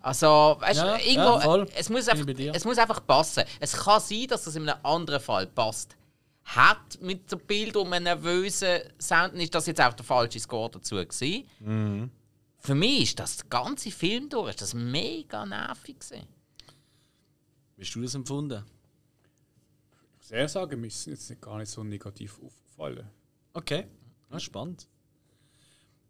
[0.00, 1.68] Also, weißt Ja, du, ja, irgendwo, voll.
[1.74, 3.44] es, muss einfach, es muss einfach passen.
[3.60, 5.96] Es kann sein, dass das in einem anderen Fall passt.
[6.44, 10.70] Hat mit dem Bild um einen nervösen Sound, ist das jetzt auch der falsche Score
[10.70, 11.44] dazu gewesen.
[11.60, 12.10] Mhm.
[12.58, 16.26] Für mich ist das der ganze Film durch, ist das mega nervig gewesen.
[17.76, 18.64] Wie hast du das empfunden?
[20.12, 23.08] Ich muss ehrlich sagen, mir ist jetzt nicht gar nicht so negativ aufgefallen.
[23.54, 23.86] Okay,
[24.30, 24.86] ah, spannend.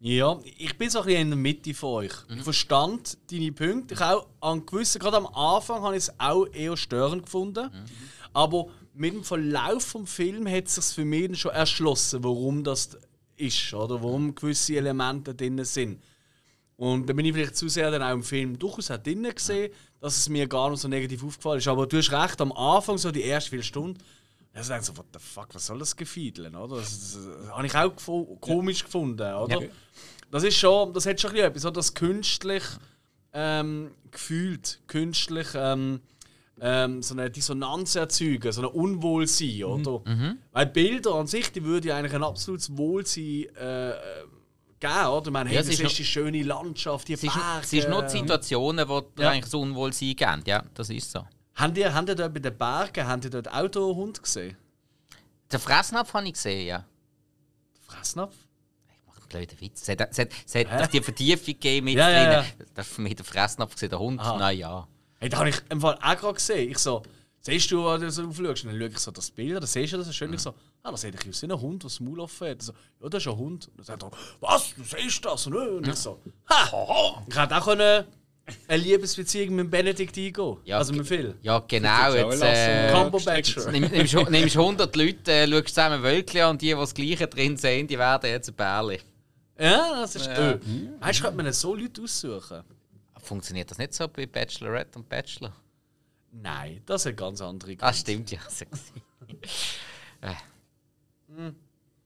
[0.02, 2.12] Ja, ich bin so ein bisschen in der Mitte von euch.
[2.34, 3.92] Ich verstand deine Punkte.
[3.92, 7.70] Ich auch an gewissen, gerade am Anfang habe ich es auch eher störend gefunden.
[8.32, 12.96] Aber mit dem Verlauf vom Film hat es sich für mich schon erschlossen, warum das
[13.36, 16.02] ist oder warum gewisse Elemente drin sind.
[16.76, 19.70] Und da bin ich vielleicht zu sehr dann auch im Film durchaus auch drin gesehen,
[20.00, 21.68] dass es mir gar nicht so negativ aufgefallen ist.
[21.68, 23.98] Aber du hast recht, am Anfang, so die ersten vier Stunden,
[24.52, 26.76] da denkst du so, what the fuck, was soll das Gefiedeln, oder?
[26.76, 29.62] Das, das, das habe ich auch gefo- komisch gefunden, oder?
[29.62, 29.68] Ja.
[30.30, 32.62] Das ist schon, das hat schon etwas, so das künstlich
[33.32, 36.00] ähm, gefühlt, künstlich ähm,
[36.60, 40.02] ähm, so eine Dissonanz erzeugen, so ein Unwohlsein, oder?
[40.52, 43.92] Weil Bilder an sich, die würden ja eigentlich ein absolutes Wohlsein äh,
[44.78, 45.30] geben, oder?
[45.30, 47.60] Meine, hey, Ja, das es ist ist, die schöne Landschaft, die Es ist, Berge.
[47.64, 49.30] es ist nur die Situationen, wo dir Ja.
[49.30, 50.42] eigentlich so Unwohlsein geben.
[50.46, 51.24] Ja, das ist so.
[51.60, 54.56] Habt ihr, habt ihr dort bei den Bergen, habt ihr dort Autohund gesehen?
[55.52, 56.84] Den Fressnapf habe ich gesehen, ja.
[57.86, 58.34] Fressnapf?
[58.88, 59.82] Ich mache einen blöden Witz.
[59.82, 62.44] Es hat, es hat, es hat doch die Vertiefung gegeben mit Ja, ja, ja.
[62.74, 64.20] Das ist für mich der Fressnapf, gewesen, der Hund.
[64.20, 64.36] Aha.
[64.38, 64.88] Na ja.
[65.18, 66.70] Hey, da habe ich im Fall auch gerade gesehen.
[66.70, 67.02] Ich so,
[67.42, 69.96] Siehst du, wenn du so aufschaust, dann schaue ich so das Bild, dann siehst du
[69.96, 72.20] das schön, ich so, ah, das sieht ein aus wie ein Hund, der das Maul
[72.20, 72.60] offen hat.
[72.60, 73.68] So, ja, das ist ein Hund.
[73.68, 75.46] Und dann sagt er, was, du siehst das?
[75.46, 78.04] Und, und ich so, ha, ich hätte auch können
[78.68, 81.34] eine Liebesbeziehung mit Benedikt eingehen Ja, Also mit Phil.
[81.42, 82.12] Ja, genau.
[82.14, 83.70] Jetzt, äh, Combo Bachelor.
[83.72, 86.94] nimm- nimmst du nimmst 100 Leute, äh, schaust zusammen Wölkchen an und die, die das
[86.94, 89.00] Gleiche drin sehen, die werden jetzt ein Bärli.
[89.58, 90.26] Ja, das ist.
[90.26, 90.58] Äh,
[91.00, 92.62] weißt du, könnte man so Leute aussuchen?
[93.22, 95.52] Funktioniert das nicht so bei Bachelorette und Bachelor?
[96.32, 98.38] Nein, das sind ganz andere Ah, stimmt, ja.
[98.48, 99.02] so gewesen.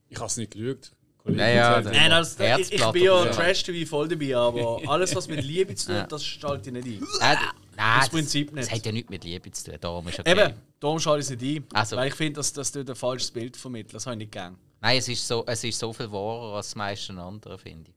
[0.09, 0.93] Ich habe es nicht geschaut.
[1.27, 2.37] Ja, ja, Kollegen, Nein, das,
[2.71, 3.25] ich, bin ja.
[3.27, 7.03] Trash-TV voll dabei, aber alles, was mit Liebe zu tun hat, das schalte ich nicht
[7.21, 7.39] ein.
[7.77, 8.67] Nein, Das Prinzip nicht.
[8.67, 9.79] Das hat ja nichts mit Liebe zu tun.
[9.81, 10.31] Darum ist okay.
[10.31, 11.79] Eben, darum schalte ich es nicht ein.
[11.79, 11.97] Also.
[11.97, 13.95] Weil ich finde, dass das ein falsches Bild vermittelt.
[13.95, 14.57] Das habe ich nicht gern.
[14.83, 17.97] Nein, es ist, so, es ist so viel wahrer als die meisten anderen, finde ich.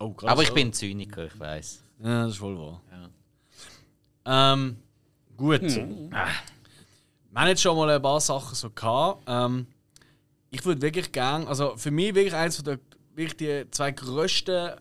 [0.00, 1.84] Oh, Aber ich bin Zyniker, ich weiß.
[2.02, 2.80] Ja, das ist wohl wahr.
[4.24, 4.76] Ähm,
[5.36, 5.62] gut.
[5.62, 6.10] Hm.
[6.10, 9.22] Wir haben jetzt schon mal ein paar Sachen so gehabt.
[9.28, 9.66] Ähm,
[10.50, 12.78] ich würde wirklich gern, also für mich wirklich eins von der
[13.14, 14.72] wirklich die zwei grössten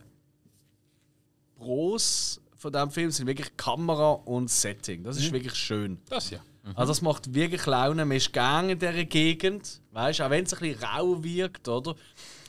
[1.57, 5.03] Pros von diesem Film sind wirklich Kamera und Setting.
[5.03, 5.99] Das ist wirklich schön.
[6.09, 6.39] Das ja.
[6.75, 8.05] Also das macht wirklich Laune.
[8.05, 11.95] Man ist gerne in dieser Gegend, weißt, auch wenn es ein bisschen rau wirkt, oder?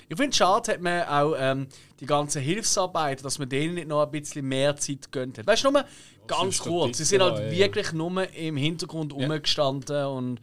[0.09, 1.68] Ich finde es schade, hat man auch ähm,
[2.01, 5.47] die ganzen Hilfsarbeiter, dass man denen nicht noch ein bisschen mehr Zeit gönnt hat.
[5.47, 5.85] Weißt du, nur
[6.27, 6.99] ganz kurz.
[6.99, 7.51] Sie sind halt ja.
[7.51, 10.41] wirklich nur im Hintergrund rumgestanden und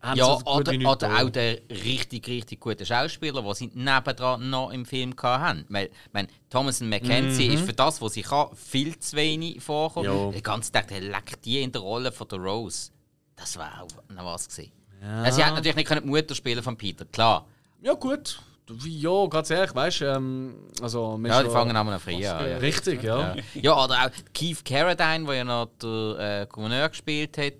[0.00, 4.84] haben Ja, oder, oder auch der richtig, richtig gute Schauspieler, die sie nebendran noch im
[4.86, 5.64] Film hatten.
[5.68, 10.32] Weil, mein, Thomas Mackenzie ist für das, was sie kann, viel zu wenig vorkommen.
[10.32, 12.90] Den ganzen Tag der leckt die in der Rolle von der Rose.
[13.36, 14.72] Das war auch noch was gewesen.
[15.00, 15.30] Ja.
[15.30, 17.46] Sie hat natürlich nicht die Mutter spielen von Peter, klar.
[17.80, 18.40] Ja, gut.
[18.84, 21.18] Ja, ganz ehrlich, weißt du, ähm, also...
[21.24, 22.20] Ja, die fangen auch noch früh an.
[22.22, 22.58] Ja.
[22.58, 23.34] Richtig, ja.
[23.34, 23.42] Ja.
[23.54, 27.54] ja, oder auch Keith Carradine, der ja noch der äh, Gouverneur gespielt hat.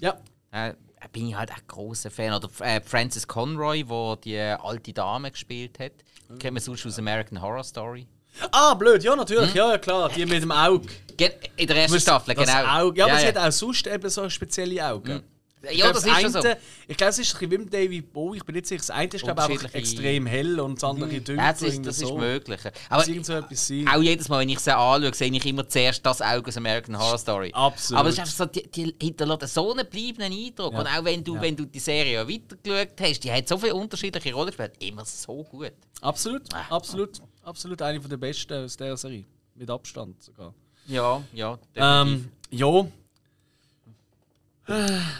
[0.00, 0.16] Ja.
[0.50, 0.74] Äh,
[1.10, 2.32] bin ich halt auch großer Fan.
[2.32, 5.92] Oder äh, Frances Conroy, wo die äh, alte Dame gespielt hat.
[6.38, 8.06] Kennt man sonst aus American Horror Story.
[8.50, 9.56] Ah, blöd, ja, natürlich, Hm?
[9.56, 10.86] ja, ja, klar, die mit dem Auge.
[11.16, 12.64] Ge in der ersten Staffel, genau.
[12.64, 12.98] Auge.
[12.98, 13.28] Ja, aber sie ja.
[13.28, 15.22] hat auch sonst eben so spezielle Augen.
[15.70, 16.38] Ich Ja, glaub, das ist schon so.
[16.40, 16.58] eine-
[16.88, 18.38] Ich glaube, es ist wie mit David Bowie.
[18.38, 18.78] Ich bin nicht sicher.
[18.80, 21.36] Das eine ist, glaube ich, extrem hell und das andere dünn.
[21.36, 22.60] Ja, das ist, das ist möglich.
[22.88, 23.34] Aber Das so
[23.92, 26.98] auch jedes Mal, wenn ich sie anschaue, sehe ich immer zuerst das Auge aus American
[26.98, 27.50] Horror Story.
[27.54, 28.00] Absolut.
[28.00, 30.72] Aber es ist einfach so, die, die hinterlässt so einen bleibenden Eindruck.
[30.72, 30.80] Ja.
[30.80, 31.42] Und auch wenn du, Ja.
[31.42, 34.72] wenn du die Serie weitergeschaut hast, die hat so viele unterschiedliche Rollen gespielt.
[34.80, 35.72] Immer so gut.
[36.00, 36.66] Absolut, Ah.
[36.70, 37.20] absolut.
[37.44, 39.24] Absolut eine der besten aus dieser Serie.
[39.54, 40.54] Mit Abstand sogar.
[40.86, 42.24] Ja, ja, definitiv.
[42.24, 42.86] Ähm, ja.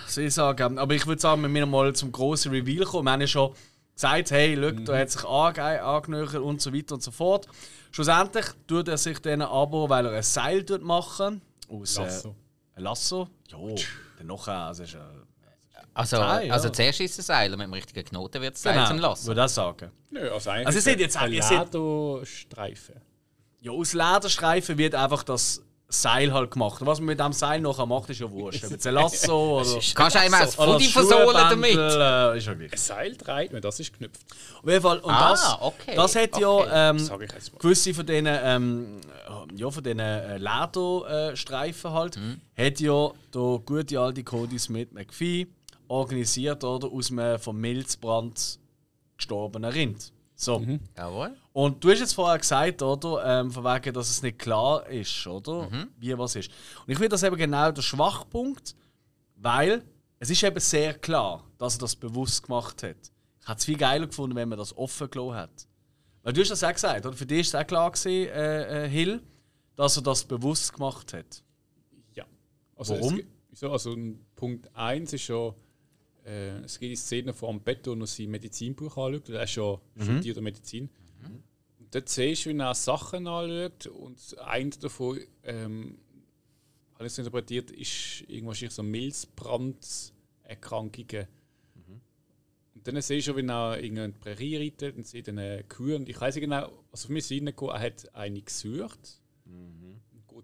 [0.07, 0.79] Soll ich sagen.
[0.79, 3.05] Aber ich würde sagen, wir müssen mal zum grossen Reveal kommen.
[3.07, 3.55] Wir haben ja schon
[3.95, 7.47] gesagt, hey, schau, da hat sich ange angenähert und so weiter und so fort.
[7.91, 12.29] Schlussendlich tut er sich dann aber, weil er ein Seil tut machen aus Lasso.
[12.31, 13.29] Äh, ein Lasso.
[13.49, 13.59] Ja,
[14.19, 14.99] dann nachher, also ist, äh,
[15.95, 16.55] Also, Teil, ja.
[16.55, 18.99] also zuerst ist es ein Seil und mit dem richtigen Knoten wird es Seil zum
[18.99, 19.27] Lassen.
[19.27, 19.91] würde ich sagen.
[20.11, 20.67] Nö, also eigentlich.
[20.69, 22.95] Also ihr jetzt auch- ein Lado-Streifen.
[23.61, 25.63] Ja, aus Lederstreifen wird einfach das
[25.95, 26.81] Seil halt gemacht.
[26.81, 28.65] Und was man mit dem Seil nachher macht, ist ja wurscht.
[28.65, 29.81] Ob jetzt ein Lasso oder...
[29.95, 31.77] Kannst du einmal das oder Fudi versohlen damit?
[31.77, 32.73] Äh, ist ja gleich.
[32.73, 34.21] Ein Seil dreht man, das ist geknüpft.
[34.63, 34.99] Auf jeden Fall.
[35.01, 36.41] Und Ah, das, okay, das hat okay.
[36.43, 37.11] ja ähm,
[37.59, 39.01] gewisse von diesen, ähm,
[39.55, 42.41] ja, von diesen äh, Lederstreifen halt, Mhm.
[42.57, 45.47] hat ja der gute alte Cody Smith McPhee
[45.89, 48.59] organisiert oder aus einem vom Milzbrand
[49.19, 50.13] gestorbenen Rind.
[50.43, 50.59] So.
[50.59, 50.81] Mhm.
[50.97, 51.37] Jawohl.
[51.53, 55.25] Und du hast jetzt vorher gesagt, oder, ähm, von wegen, dass es nicht klar ist,
[55.27, 55.71] oder?
[55.99, 56.51] Wie was ist.
[56.81, 58.75] Und ich finde das eben genau der Schwachpunkt,
[59.37, 59.85] weil
[60.19, 62.97] es ist eben sehr klar, dass er das bewusst gemacht hat.
[63.41, 65.69] Ich hätte es viel geiler gefunden, wenn man das offen gelassen hat.
[66.25, 67.17] Weil du hast das auch gesagt, oder?
[67.17, 69.23] Für dich ist es auch klar gewesen, äh, äh, Hill,
[69.77, 71.43] dass er das bewusst gemacht hat.
[72.15, 72.25] Ja.
[72.77, 73.21] Also Warum?
[73.53, 75.55] Es, also ein Punkt 1 ist schon,
[76.25, 79.29] äh, es gibt die Szene vor dem Bett, wo er sein Medizinbuch anschaut.
[79.31, 80.89] Er ist schon studiert in Medizin.
[81.79, 85.99] Und dort siehst du, wie er Sachen anschaut und eins davon, ähm,
[86.95, 91.27] habe ich so interpretiert, ist irgendwas so Milzbrand-Erkrankungen.
[92.75, 95.97] Und dann siehst du, wie er in eine Prärie reitet und sieht eine Kühe.
[95.97, 99.21] Und ich weiß nicht genau, also für mich ist reingekommen, er hat eine gesucht.
[99.45, 99.55] Geht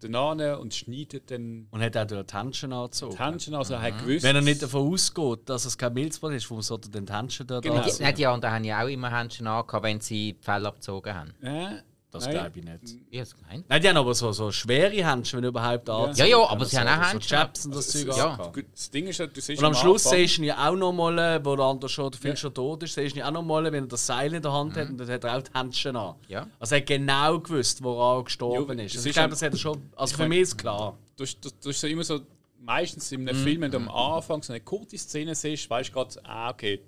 [0.04, 3.16] an und schneidet dann Und hat auch die Händchen angezogen.
[3.16, 4.22] die Händchen, also er hat gewusst.
[4.24, 7.46] Wenn er nicht davon ausgeht, dass es kein Milzbrand ist, warum sollte er die Händchen
[7.46, 7.84] dort Genau.
[8.00, 11.34] Nein, die anderen haben ja auch immer Händchen angehabt, wenn sie die Fälle abgezogen haben.
[11.42, 13.02] Äh, Das glaube ich nicht.
[13.10, 13.66] Ich hab's gemeint.
[13.68, 16.26] Nein, die haben aber so, so schwere Händchen, wenn überhaupt anziehen.
[16.26, 17.28] Ja, ja, aber Wenn sie man haben auch so, Händchen.
[17.28, 18.52] So Chaps und das Zeug Ja.
[18.72, 20.92] Das Ding ist, ja, du siehst Und am Schluss siehst du ihn ja auch noch
[20.92, 22.36] mal, wo der andere schon, der Phil Ja.
[22.36, 24.52] schon tot ist, siehst du ihn auch noch mal, wenn er das Seil in der
[24.52, 26.14] Hand hat und dann hat er auch die Händchen an.
[26.28, 26.46] Ja.
[26.58, 28.96] Also er hat genau gewusst, woran er gestorben Ja, ist.
[28.96, 29.90] Also ich glaube, ja- das hat er schon.
[29.94, 30.96] Also für mich ist klar.
[31.16, 32.20] du, hast- du, du hast so immer so
[32.60, 35.92] meistens in einem Film, wenn du am Anfang so eine kurze Szene siehst, weißt du
[35.92, 36.80] gerade, ah, okay,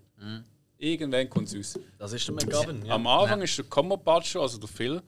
[0.81, 1.79] irgendwann kommt es raus.
[1.99, 2.85] Das ist der McGovern.
[2.85, 2.95] Ja.
[2.95, 5.03] Am Anfang ist der Kammerbatscher, also der Phil,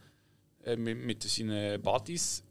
[0.65, 2.45] äh, mit, mit seinen Buddies,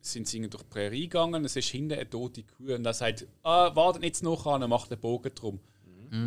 [0.00, 3.26] sind sie durch die Prärie gegangen, es ist hinten eine tote Kuh und er sagt,
[3.42, 5.58] ah, wartet jetzt noch an, er macht den Bogen drum.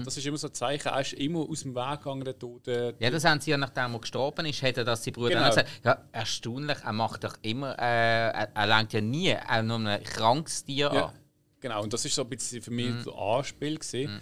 [0.03, 2.95] Das ist immer so ein Zeichen, er ist immer aus dem Weg gegangen, der Tote.
[2.99, 5.47] Ja, das haben sie ja nachdem er gestorben ist, hat er das die Brüder Genau.
[5.47, 5.69] gesagt.
[5.85, 10.03] Ja, erstaunlich, er macht doch immer, äh, er, er lenkt ja nie auch nur ein
[10.03, 11.13] krankes Tier Ja, an.
[11.61, 13.03] genau, und das ist so ein bisschen für mich Mhm.
[13.05, 13.77] der Anspiel.
[13.79, 14.19] Gewesen.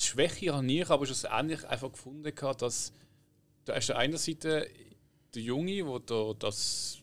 [0.00, 2.92] Die Schwäche habe ich aber schlussendlich einfach gefunden, gehabt, dass
[3.64, 4.68] da ist auf der einen Seite
[5.34, 6.98] der Junge, der da das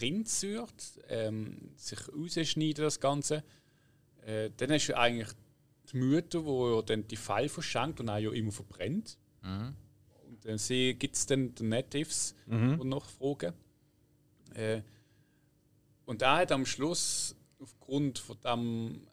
[0.00, 3.42] Rind sucht, ähm, sich rausschneidet, das Ganze.
[4.26, 5.30] Äh, dann ist ja eigentlich
[5.92, 9.16] die Mutter, die ja dann die Pfeile verschenkt und auch ja immer verbrennt.
[10.28, 10.58] Und dann
[10.98, 12.34] gibt es dann die Natives,
[12.80, 13.54] die noch fragen.
[14.54, 14.82] Äh,
[16.04, 19.06] und er hat am Schluss, aufgrund von dem,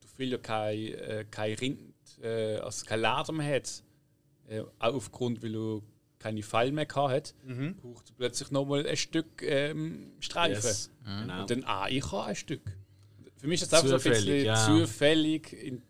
[0.00, 1.91] du viel ja kein, äh, kein Rind,
[2.22, 3.82] äh, also kein Leder mehr hat,
[4.48, 5.80] äh, auch aufgrund, weil er
[6.18, 7.34] keine Pfeile mehr gehabt hat,
[7.82, 10.54] braucht er plötzlich nochmal ein Stück ähm, Streifen.
[10.54, 10.90] Yes.
[11.04, 11.40] Genau.
[11.40, 12.62] Und dann, ah, ich habe ein Stück.
[13.38, 14.66] Für mich ist das auch so ein Zufällig, bisschen ja.
[14.66, 15.52] zufällig.
[15.52, 15.82] In,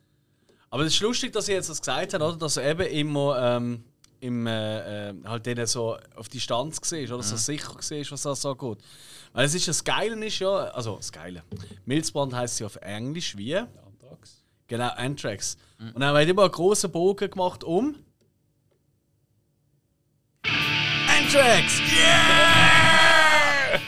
[0.70, 2.36] Aber es ist lustig, dass ihr jetzt das gesagt habt, oder?
[2.36, 3.84] dass er eben immer ähm,
[4.20, 8.40] im, äh, äh, halt denen so auf Distanz war oder so sicher war, was das
[8.40, 8.78] so geht.
[9.32, 11.42] Weil es ist das Geile ist ja, also das Geile.
[11.84, 13.60] Milzbrand heißt ja auf Englisch wie?
[14.72, 15.58] Genau, Anthrax.
[15.78, 17.94] Und dann haben wir immer einen großen Bogen gemacht um.
[21.06, 21.78] Anthrax!
[21.94, 23.78] Yeah!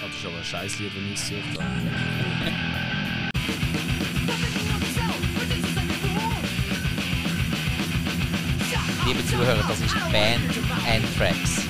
[0.00, 1.66] Das ist aber ein scheiß Lied, wenn ich es habe.
[9.04, 10.44] Liebe Zuhörer, das ist die Band
[10.88, 11.66] Anthrax.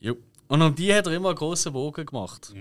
[0.00, 0.16] Jo.
[0.48, 2.52] Und um die hat er immer einen großen Bogen gemacht.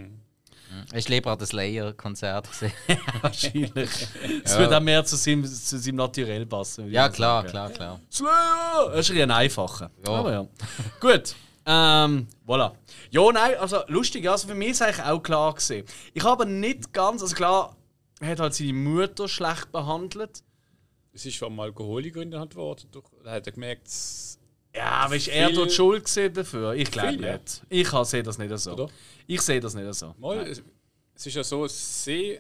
[0.94, 2.72] Hast du lieber an das Slayer-Konzert gesehen?
[3.22, 3.90] Wahrscheinlich.
[4.44, 6.86] Es wird auch mehr zu seinem, zu seinem Naturell passen.
[6.86, 7.52] würde ja, klar, sagen.
[7.52, 8.00] klar, klar.
[8.12, 8.92] Slayer!
[8.96, 9.92] Das ist ein einfacher.
[10.06, 10.14] Ja.
[10.14, 10.48] Aber ja.
[11.00, 11.36] Gut.
[11.66, 12.74] Ähm, voilà.
[13.10, 15.86] Ja, nein, also lustig, also für mich ist eigentlich auch klar gesehen.
[16.14, 17.76] Ich habe nicht ganz, also klar,
[18.20, 20.44] er hat halt seine Mutter schlecht behandelt.
[21.14, 22.88] Es ist vom Alkoholgründen halt geworden.
[22.92, 24.40] Durch- Da hat er gemerkt, es-
[24.76, 26.06] Ja, aber ist er dort schuld
[26.36, 26.74] dafür?
[26.74, 27.34] Ich glaube Viel, ja.
[27.34, 27.62] nicht.
[27.70, 28.74] Ich sehe das nicht so.
[28.74, 28.90] Oder?
[29.28, 30.16] Ich sehe das nicht so.
[30.18, 30.64] mal, es,
[31.16, 32.40] es ist ja so, sie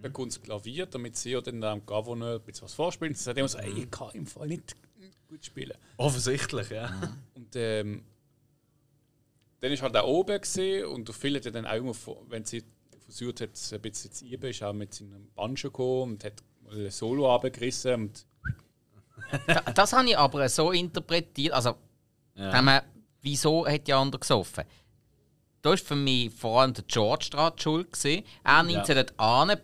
[0.00, 3.16] bekommt das Klavier, damit sie ja dann dem Governor ein bisschen was vorspielt.
[3.16, 4.76] Sie sagt immer so, ey, ich kann im Fall nicht
[5.28, 5.76] gut spielen.
[5.96, 6.92] Offensichtlich, ja.
[7.34, 8.04] Und ähm,
[9.60, 11.94] dann ist halt auch oben gesehen und Phil hat dann auch immer,
[12.28, 12.64] wenn sie
[13.04, 16.86] versucht hat, ein bisschen zu üben, ist auch mit seinem Banjo gekommen und hat mal
[16.86, 18.26] ein Solo abgerissen und
[19.46, 21.52] Da- Das habe ich aber so interpretiert.
[21.54, 21.74] Also,
[22.52, 22.80] wenn man,
[23.22, 24.64] wieso hat die andere gesoffen?
[25.62, 27.92] Da ist für mich vor allem der George die schuld.
[27.92, 28.24] Gewesen.
[28.44, 29.56] Er nimmt sie dort an,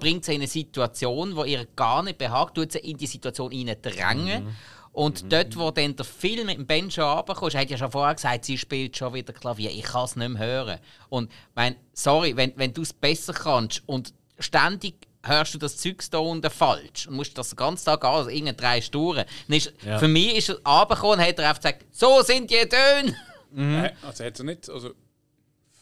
[0.00, 3.50] bringt sie in eine Situation, wo ihr gar nicht behagt, tut sie in die Situation
[3.80, 4.54] drängen.
[4.92, 8.44] Und dort, wo dann der Film mit dem Benjo runterkommt, hat ja schon vorher gesagt,
[8.44, 9.70] sie spielt schon wieder Klavier.
[9.70, 10.78] Ich kann es nicht mehr hören.
[11.08, 16.02] Und mein, sorry, wenn, wenn du es besser kannst und ständig hörst du das Zeug
[16.10, 19.24] da unten falsch und musst das den ganzen Tag an, also irgendeine drei Stunden.
[19.48, 19.98] Dann ist, Ja.
[19.98, 23.16] Für mich ist er runtergekommen und hat er einfach gesagt, so sind die Töne.
[23.56, 24.92] Äh, also hat sie nicht, also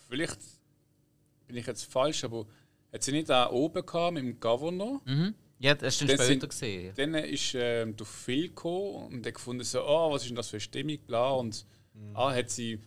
[0.09, 0.39] vielleicht
[1.47, 2.47] bin ich jetzt falsch, aber
[2.93, 5.01] hat sie nicht auch oben gehabt mit dem Governor?
[5.61, 6.93] Ja, das ist dann später sind- gesehen.
[6.97, 10.49] Dann ist ähm, der Phil gekommen und hat gefunden, so, oh, was ist denn das
[10.49, 11.31] für eine Stimmung, bla.
[11.31, 11.65] Und
[12.15, 12.81] ah, hat sie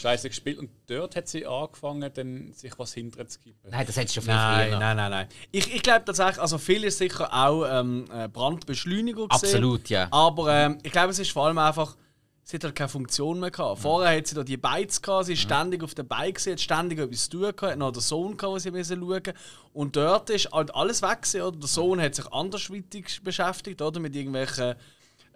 [0.00, 0.58] scheiße gespielt.
[0.58, 3.70] Und dort hat sie angefangen, dann sich was hinterher zu kippen.
[3.70, 4.78] Nein, das hättest du schon viel Nein, früher.
[4.78, 5.28] nein, nein, nein.
[5.52, 9.46] Ich, ich glaube tatsächlich, also viel ist sicher auch ähm, äh, Brandbeschleuniger gesehen.
[9.48, 10.08] Absolut, ja.
[10.10, 11.96] Aber ähm, ich glaube, es ist vor allem einfach,
[12.42, 13.80] sie hat halt keine Funktion mehr gehabt.
[13.80, 16.60] Vorher hat sie da die Bikes gehabt, sie ist ständig auf den Bikes, sie hat
[16.60, 19.34] ständig etwas zu tun gehabt, hat noch den Sohn gehabt, den sie müssen schauen
[19.72, 21.58] Und dort ist halt alles weg gewesen, oder?
[21.58, 24.00] Der Sohn hat sich andersweitig beschäftigt, oder?
[24.00, 24.74] Mit irgendwelchen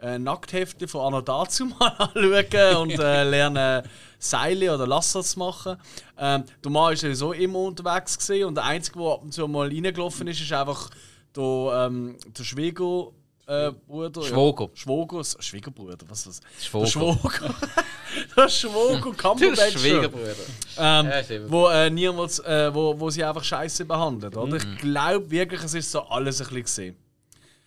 [0.00, 3.82] äh, Nacktheften von Anno dazu mal anschauen und äh, lernen
[4.18, 5.76] Seile oder Lasser zu machen.
[6.18, 9.46] Ähm, der Mann war sowieso immer unterwegs gewesen, und der Einzige, der ab und zu
[9.48, 10.90] mal reingelaufen ist, ist einfach
[11.36, 13.08] der, ähm, der Schwieger.
[13.46, 14.64] Äh, Bruder, Schwoger.
[14.64, 16.64] Ja, Schwoger, Schwiegerbruder, was ist das?
[16.64, 16.84] Schwoger.
[16.84, 17.54] Der Schwoger.
[18.38, 19.72] der Schwoger Cumberbatch.
[19.78, 20.34] Schwiegerbruder.
[20.78, 24.34] Ähm, Ja, wo, äh, niemals, äh, wo, wo sie einfach scheiße behandelt.
[24.34, 24.56] Oder?
[24.56, 26.96] Ich glaube wirklich, es ist so alles ein bisschen gesehen.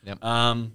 [0.03, 0.51] Ja.
[0.51, 0.71] Ähm,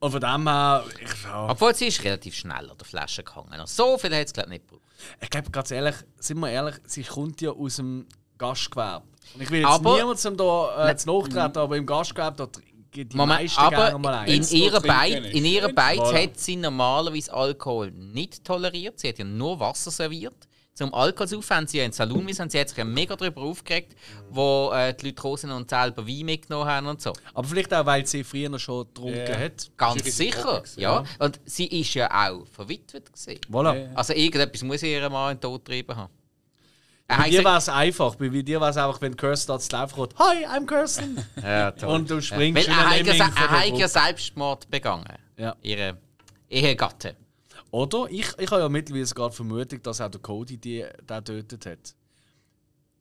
[0.00, 3.52] und von dem her, ich, ja, Obwohl sie ist relativ schnell an der Flasche gehangen.
[3.52, 4.82] Also So viel hat es glaube nicht gebraucht.
[5.20, 8.06] ich glaube, ganz ehrlich, sind wir ehrlich, sie kommt ja aus dem
[8.38, 9.04] Gastgewerbe.
[9.34, 13.12] Und ich will jetzt Aber- niemandem da äh, zu nachtreten, aber im Gastgewerbe da geht
[13.12, 14.28] die Moment, meisten gerne mal aber ein.
[14.28, 18.98] in ihrer Beiz, in ihrer Beiz hat sie normalerweise Alkohol nicht toleriert.
[18.98, 20.48] Sie hat ja nur Wasser serviert.
[20.80, 22.48] Zum Alkohol zu haben sie ja in den Saloon müssen.
[22.48, 23.94] Sie hat sich ja mega darüber aufgeregt,
[24.30, 27.12] wo äh, die Leute sind und selber Wein mitgenommen haben und so.
[27.34, 29.38] Aber vielleicht auch, weil sie früher schon getrunken Ja.
[29.38, 29.70] hat.
[29.76, 31.04] Ganz sicher, gewesen, ja.
[31.18, 33.40] Und sie ist ja auch verwitwet gewesen.
[33.50, 33.94] Voilà.
[33.94, 36.12] Also irgendetwas muss ihr Mann in den Tod getrieben haben.
[37.06, 39.96] Bei hat dir war es einfach, bei dir war es einfach, wenn Kirsten zu laufen
[39.96, 40.18] kommt.
[40.18, 41.22] Hi, I'm Kirsten!
[41.42, 41.90] ja, toll.
[41.90, 43.88] Und du springst Weil er hat ja, von er hat ja.
[43.88, 45.12] Selbstmord begangen.
[45.36, 45.54] Ja.
[45.60, 45.98] Ihre
[46.48, 47.16] Ehegatte.
[47.70, 48.06] Oder?
[48.10, 51.94] Ich, ich habe ja mittlerweile gerade vermutet, dass auch der Cody die, den getötet hat.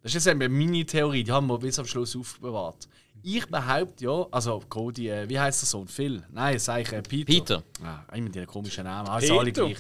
[0.02, 2.88] Das ist jetzt eben meine Theorie, die haben wir bis am Schluss aufbewahrt.
[3.22, 5.88] Ich behaupte ja, also Cody, äh, wie heißt der Sohn?
[5.88, 6.24] Phil?
[6.32, 7.26] Nein, sag ich äh, Peter.
[7.26, 7.64] Peter.
[7.84, 9.66] Ah, immer die komischen Namen, also alle Peter.
[9.66, 9.78] gleich.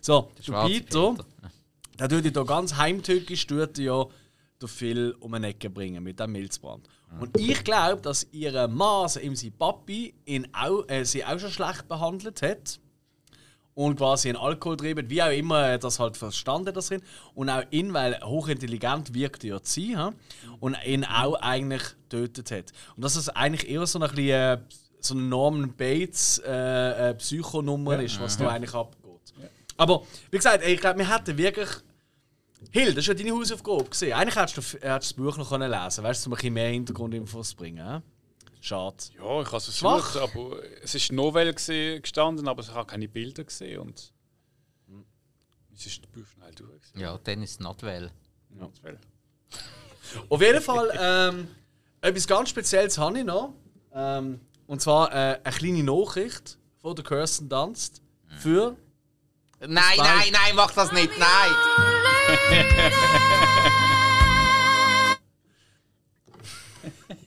[0.00, 1.16] So, Peter, Peter.
[1.98, 4.04] der tut ja ganz heimtückisch, tut ja
[4.60, 6.86] den Phil um eine Ecke bringen mit dem Milzbrand.
[7.18, 11.50] Und ich glaube, dass ihre also ihm sein Papi, ihn auch, äh, sie auch schon
[11.50, 12.80] schlecht behandelt hat
[13.74, 17.02] und quasi einen Alkohol treibt, wie auch immer er das halt verstanden das drin.
[17.34, 20.12] Und auch ihn, weil hochintelligent wirkt er zu sein, ha?
[20.60, 22.72] und ihn auch eigentlich getötet hat.
[22.96, 24.58] Und dass es eigentlich eher so ein bisschen äh,
[25.00, 29.02] so eine Norman Bates äh, äh, Psychonummer ist, was da eigentlich abgeht.
[29.76, 31.68] Aber wie gesagt, ich glaube, wir hätten wirklich.
[32.70, 33.84] Hill, das war ja deine Hausaufgabe.
[33.84, 34.12] Gewesen.
[34.12, 36.68] Eigentlich hättest du, hättest das Buch noch lesen können, weißt du, um ein bisschen mehr
[36.68, 37.84] Hintergrundinfos zu bringen.
[37.84, 38.00] hä?
[38.62, 38.96] Schade.
[39.18, 40.12] Ja, ich habe es Schwach.
[40.12, 44.12] versucht, aber es ist Novelle gewesen, gestanden, aber ich habe keine Bilder gesehen und
[45.74, 46.68] es ist Buch schnell durch.
[46.70, 47.00] gewesen.
[47.00, 48.12] Ja, dann ist es not well.
[48.82, 48.98] Well.
[50.28, 51.48] Auf jeden Fall, ähm,
[52.00, 53.52] etwas ganz Spezielles habe ich noch.
[53.92, 58.00] Ähm, und zwar äh, eine kleine Nachricht von der Kirsten Dunst
[58.38, 58.76] für.
[59.58, 61.50] Nein, nein, nein, mach das nicht, nein!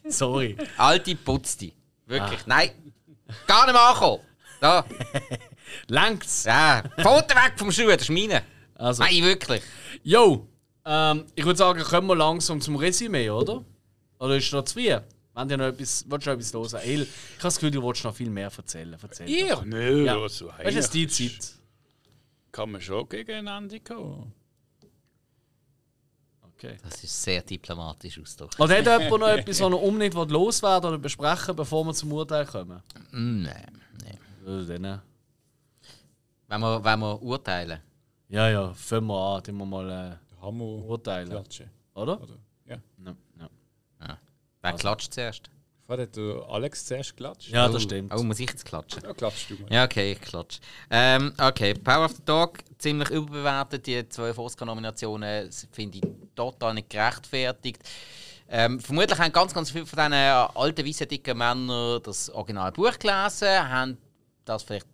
[0.07, 0.55] Sorry.
[0.77, 1.73] Alte Putzti.
[2.05, 2.69] Wirklich, nein!
[3.47, 4.21] Gar nicht mehr ankommen!
[4.61, 4.85] Da,
[5.87, 6.43] Längt's?
[6.45, 8.43] ja, Foto weg vom Schuh, das ist meine.
[8.75, 9.61] Also, Nein, wirklich.
[10.03, 10.47] yo!
[10.85, 13.63] Ähm, ich würde sagen, kommen wir langsam zum Resümee, oder?
[14.19, 14.95] Oder ist noch zu früh?
[15.33, 16.83] Wenn du noch etwas, willst du noch etwas hören?
[16.83, 18.95] El, ich habe das Gefühl, du willst noch viel mehr erzählen.
[19.01, 19.65] Erzähl Ja, doch.
[19.65, 20.21] nö, Ja.
[20.21, 21.53] also Weißt du, es ist die Zeit.
[22.51, 24.31] Kann man schon gegen ein Ende kommen.
[26.57, 26.77] Okay.
[26.83, 28.59] Das ist sehr diplomatisch ausgedrückt.
[28.59, 32.45] Oder hat jemand noch etwas, was noch unbedingt loswerden oder besprechen bevor wir zum Urteil
[32.45, 32.81] kommen?
[33.11, 34.19] Mm, Nein, nein.
[34.67, 34.99] Dann, äh,
[36.47, 37.79] Wenn wir, wenn wir urteilen.
[38.29, 41.29] Ja, ja, fangen wir an, dann wir mal äh, urteilen.
[41.29, 41.69] klatschen.
[41.93, 42.21] Oder?
[42.21, 42.37] Oder?
[42.65, 42.77] Ja.
[43.05, 43.15] Ja,
[44.07, 44.17] ja.
[44.61, 45.49] Wer klatscht zuerst?
[45.87, 46.17] Vorher hat
[46.49, 47.49] Alex zuerst geklatscht.
[47.49, 48.11] ja Oh, das stimmt.
[48.15, 49.03] Oh, muss ich jetzt klatschen?
[49.03, 49.71] Ja, klatschst du mal.
[49.71, 50.59] Ja, okay, ich klatsche.
[50.89, 53.85] Ähm, okay, Power of the Dog, ziemlich überbewertet.
[53.85, 56.03] Die zwei Oscar-Nominationen finde ich
[56.35, 57.83] total nicht gerechtfertigt.
[58.49, 63.69] Ähm, vermutlich haben ganz, ganz viele von diesen alten, weißen, dicken Männern das Originalbuch gelesen,
[63.69, 63.97] haben
[64.43, 64.87] das vielleicht,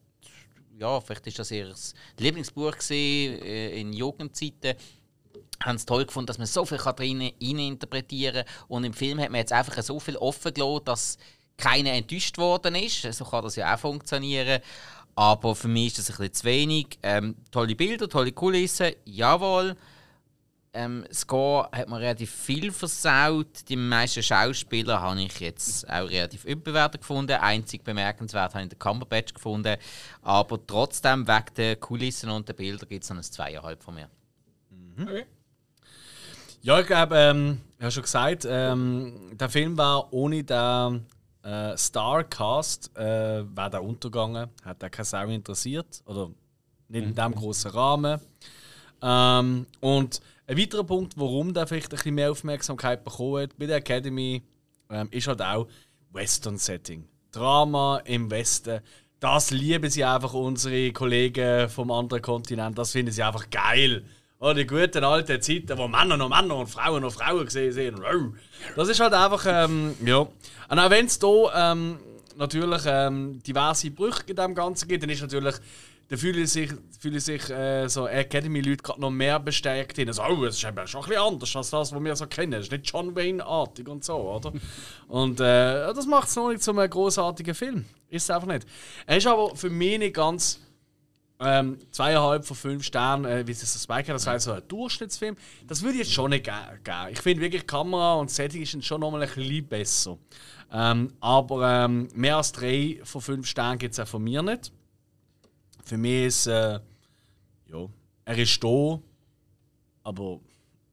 [0.78, 1.74] ja, vielleicht ist das ihr
[2.18, 4.76] Lieblingsbuch gewesen, äh, in Jugendzeiten
[5.64, 8.66] haben es toll gefunden, dass man so viel kann drin interpretieren kann.
[8.68, 11.18] Und im Film hat man jetzt einfach so viel offen gelassen, dass
[11.58, 13.02] keiner enttäuscht worden ist.
[13.14, 14.62] So kann das ja auch funktionieren.
[15.16, 17.00] Aber für mich ist das ein bisschen zu wenig.
[17.04, 19.76] Ähm, tolle Bilder, tolle Kulissen, jawohl.
[20.74, 23.68] Ähm, Score hat man relativ viel versaut.
[23.68, 27.34] Die meisten Schauspieler habe ich jetzt auch relativ überbewertet gefunden.
[27.34, 29.76] Einzig bemerkenswert habe ich den Cumberbatch gefunden.
[30.22, 34.10] Aber trotzdem, wegen der Kulissen und der Bilder, gibt es noch ein Zweieinhalb von mir.
[34.98, 35.26] Okay.
[36.64, 41.08] Ja, ich glaube, ähm, ich habe schon gesagt, ähm, der Film war ohne den
[41.44, 44.48] äh, Starcast, äh, wäre der untergegangen.
[44.64, 46.04] Hat der keine Sau interessiert.
[46.06, 46.30] Oder
[46.88, 48.22] nicht in diesem großen Rahmen.
[49.02, 53.66] Ähm, und ein weiterer Punkt, warum der vielleicht ein bisschen mehr Aufmerksamkeit bekommen hat bei
[53.66, 54.44] der Academy,
[54.92, 55.68] ähm, ist halt auch
[56.12, 57.08] Western-Setting.
[57.32, 58.82] Drama im Westen.
[59.20, 62.78] Das lieben sie einfach unsere Kollegen vom anderen Kontinent.
[62.78, 64.04] Das finden sie einfach geil.
[64.44, 68.00] Oh, die guten alten Zeiten, wo Männer noch Männer und Frauen noch Frauen gesehen.
[68.00, 68.34] Wow.
[68.76, 70.18] Das ist halt einfach, ähm, ja.
[70.18, 72.00] Und auch wenn es da ähm,
[72.38, 75.54] natürlich ähm, diverse Brüche in dem Ganzen gibt, dann ist natürlich,
[76.08, 80.08] da fühlen sich, fühlen sich äh, so Academy-Leute gerade noch mehr bestärkt hin.
[80.08, 82.54] Also, oh, es ist schon ein bisschen anders als das, was wir so kennen.
[82.54, 84.54] Es ist nicht John Wayne-artig und so, oder?
[85.08, 87.86] und äh, das macht es noch nicht zu einem großartigen Film.
[88.10, 88.66] Ist es einfach nicht.
[89.06, 90.60] Er ist aber für mich nicht ganz
[91.42, 95.36] ähm, zweieinhalb von fünf Sternen, äh, wie es das Spike das war so ein Durchschnittsfilm.
[95.68, 97.08] Das würde ich jetzt schon nicht ge- geben.
[97.12, 100.18] Ich finde wirklich, Kamera und Setting ist schon nochmal ein bisschen besser.
[100.72, 104.72] Ähm, aber ähm, mehr als drei von fünf Sternen gibt es auch von mir nicht.
[105.84, 106.80] Für mich ist, äh,
[107.70, 107.88] ja,
[108.26, 109.00] er ist da,
[110.04, 110.40] aber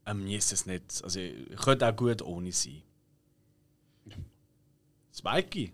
[0.06, 1.04] ähm, mir ist es nicht.
[1.04, 2.82] Also, ich könnte auch gut ohne sein.
[5.16, 5.72] Spikey,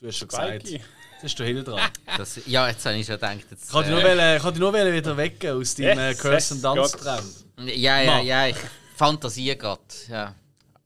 [0.00, 0.66] Du hast schon gesagt.
[0.66, 0.72] Spikey.
[0.76, 0.86] Jetzt
[1.24, 1.80] ist der Hill dran.
[2.16, 3.38] Das, ja, jetzt habe ich schon gedacht.
[3.50, 6.18] Jetzt, Ich kann dich nur, äh, wollen- ich nur wieder wecken aus deinem äh, Yes,
[6.18, 7.24] Curse and Dance Traum.
[7.66, 8.56] ja, ja, ja, ich
[8.96, 9.80] fantasiere gerade.
[10.08, 10.34] Ja.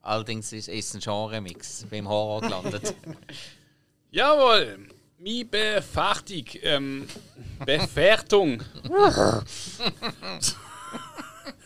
[0.02, 2.94] Allerdings ist ist ein Genre-Mix beim Horror gelandet.
[4.12, 4.78] Jawohl,
[5.18, 7.08] meine Befertigung, ähm,
[7.64, 8.62] Bewertung.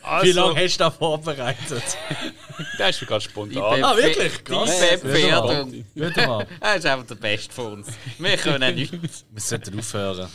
[0.03, 1.83] also, Wie lange hast du da vorbereitet?
[2.77, 3.83] Das ist gerade Die spontan.
[3.83, 4.37] Ah, wirklich?
[4.37, 4.79] Die Krass.
[5.01, 5.85] Bewertung.
[5.95, 6.47] Wieder mal.
[6.59, 7.87] Er ist einfach der Beste von uns.
[8.19, 9.25] Wir können nichts.
[9.31, 10.29] Wir sollten aufhören.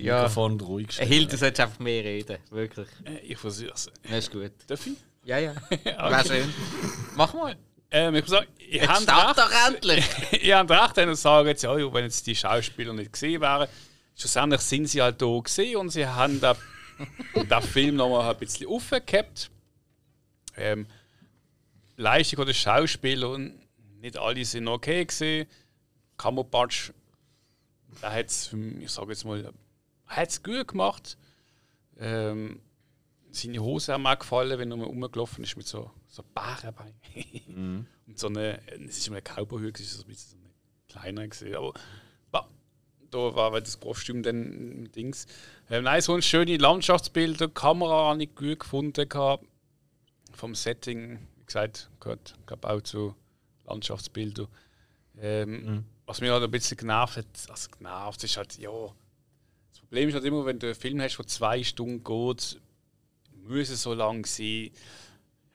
[0.00, 0.16] Ja.
[0.20, 1.08] Mikrofon ruhig stellen.
[1.08, 2.38] Hilde sollte einfach mehr reden.
[2.50, 2.86] Wirklich.
[3.04, 3.90] Äh, Ich versuch's.
[4.08, 4.52] Das ist gut.
[4.68, 4.94] Darf ich?
[5.24, 5.54] Ja, ja.
[5.84, 6.54] Wäre schön.
[7.14, 7.56] Mach mal.
[7.90, 9.38] Ähm, ich muss sagen, ihr Jetzt habt start recht.
[9.38, 10.42] doch endlich.
[10.42, 13.68] ihr habt recht, wenn ihr sagt, jetzt, ja, wenn jetzt die Schauspieler nicht gesehen wären,
[14.16, 16.56] schlussendlich sind sie halt da gesehen und sie haben da,
[17.34, 19.50] den Film nochmal ein bisschen aufgehabt.
[20.56, 20.86] Ähm,
[21.96, 23.58] Leistung der Schauspieler, und
[24.00, 25.46] nicht alle sind okay gesehen.
[26.16, 26.92] Kammerbatsch,
[28.00, 29.52] da hat es, ich sage jetzt mal,
[30.06, 31.16] hat es gut gemacht.
[31.98, 32.60] Ähm,
[33.30, 36.94] seine Hose haben mir gefallen, wenn er mal rumgelaufen ist mit so, so Bärenbeinen.
[38.06, 40.52] Und so eine, es ist immer eine Cowboyhüte, es ist so ein bisschen so eine
[40.88, 41.74] kleiner gesehen, aber
[43.16, 45.26] da war halt das Kostüm dann Dings.
[45.70, 49.44] Ähm, nein, so ein schöne Landschaftsbilder, Kamera habe ich gut gefunden gehabt.
[50.32, 53.14] Vom Setting, wie gesagt, gehört glaube auch zu
[53.66, 54.48] Landschaftsbildern.
[55.18, 58.70] Ähm, Was mich halt ein bisschen genervt hat, also genervt ist halt, ja,
[59.70, 62.60] das Problem ist halt immer, wenn du einen Film hast, der zwei Stunden geht,
[63.48, 64.70] muss es so lang sein.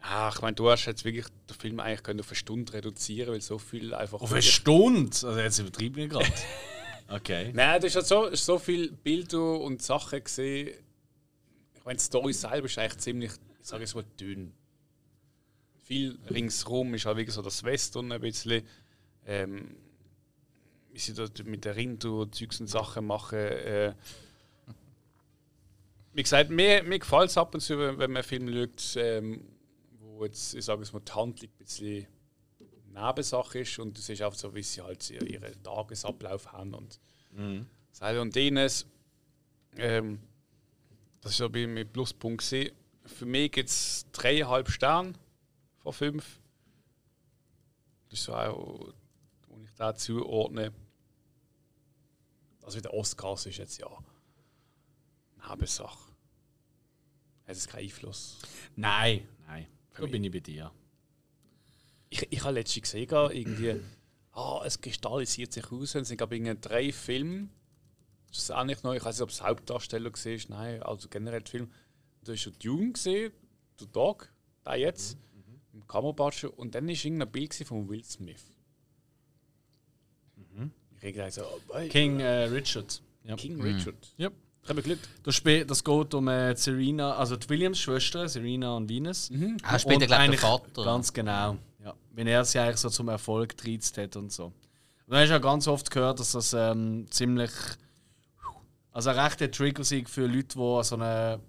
[0.02, 3.42] Ja, ich meine, du hast jetzt wirklich den Film eigentlich auf eine Stunde reduzieren, weil
[3.42, 4.20] so viel einfach.
[4.20, 5.12] Auf eine Stunde?
[5.12, 6.26] Also jetzt übertrieben gerade.
[7.12, 7.52] Okay.
[7.54, 10.78] Nein, du hast halt so, so viele Bilder und Sachen gesehen.
[11.74, 13.32] Ich meine, die Story selber ist eigentlich ziemlich,
[13.62, 14.54] ich sage jetzt mal, dünn.
[15.84, 18.64] Viel ringsherum ist halt wirklich so das Western ein bisschen.
[19.26, 19.76] Ähm,
[20.94, 23.40] wie sie dort mit der Rinder Zeugs und Sachen machen.
[23.40, 23.94] Äh,
[26.14, 28.96] wie gesagt, mir, mir gefällt es ab und zu, wenn, wenn man einen Film schaut,
[28.98, 29.48] ähm,
[30.00, 32.08] wo jetzt, ich sage es mal, die Handlung ein bisschen
[32.94, 37.00] Nebensache ist und du siehst einfach so, wie sie halt ihren Tagesablauf haben und
[37.92, 38.86] Seil und Dines.
[39.78, 40.20] Ähm,
[41.22, 42.44] das ist so bei mir Pluspunkt.
[42.44, 42.72] gewesen.
[43.06, 45.14] Für mich gibt es dreieinhalb Sterne
[45.80, 46.40] von fünf.
[48.10, 48.94] Das ist so auch,
[49.48, 50.74] wo ich da zuordne.
[52.62, 53.88] Also wie der Oscars ist jetzt ja
[55.50, 56.12] Nebensache.
[57.48, 58.40] Hat es keinen Einfluss.
[58.76, 59.68] Nein, nein.
[59.96, 60.72] Da bin ich bei dir.
[62.12, 63.80] Ich, ich habe letztens gesehen, irgendwie,
[64.34, 65.96] ah, es kristallisiert sich aus.
[65.96, 67.48] Es sind, glaube ich, drei Filme.
[68.28, 68.98] Das ist auch nicht neu.
[68.98, 70.38] Ich weiß nicht, ob es Hauptdarsteller war.
[70.50, 71.72] Nein, also generell Film.
[72.24, 73.32] Du hast schon Dune gesehen,
[73.80, 74.30] der Dog,
[74.66, 75.18] der jetzt,
[75.74, 76.58] im Kammerbatscher.
[76.58, 78.46] Und dann war irgendein Bild von Will Smith.
[81.04, 83.02] Ich habe gedacht, so, oh, King äh, Richard.
[83.24, 83.36] Ja.
[83.36, 84.14] King Richard.
[84.18, 84.30] Ja.
[84.64, 85.00] Ich habe Glück.
[85.24, 89.32] Das, spe- das geht um äh, Serena, also die Williams-Schwestern, Serena und Venus.
[89.32, 90.84] Er spielt, Und glaube ich, der Vater.
[90.84, 91.58] Ganz genau.
[91.84, 91.96] Ja.
[92.12, 94.46] Wenn er sie eigentlich so zum Erfolg getriezt hat und so.
[94.46, 94.54] Und
[95.08, 97.52] dann hast du ja ganz oft gehört, dass das ähm, ziemlich.
[98.94, 101.40] Also ein rechter Trigger-Sieg für Leute, die so einen,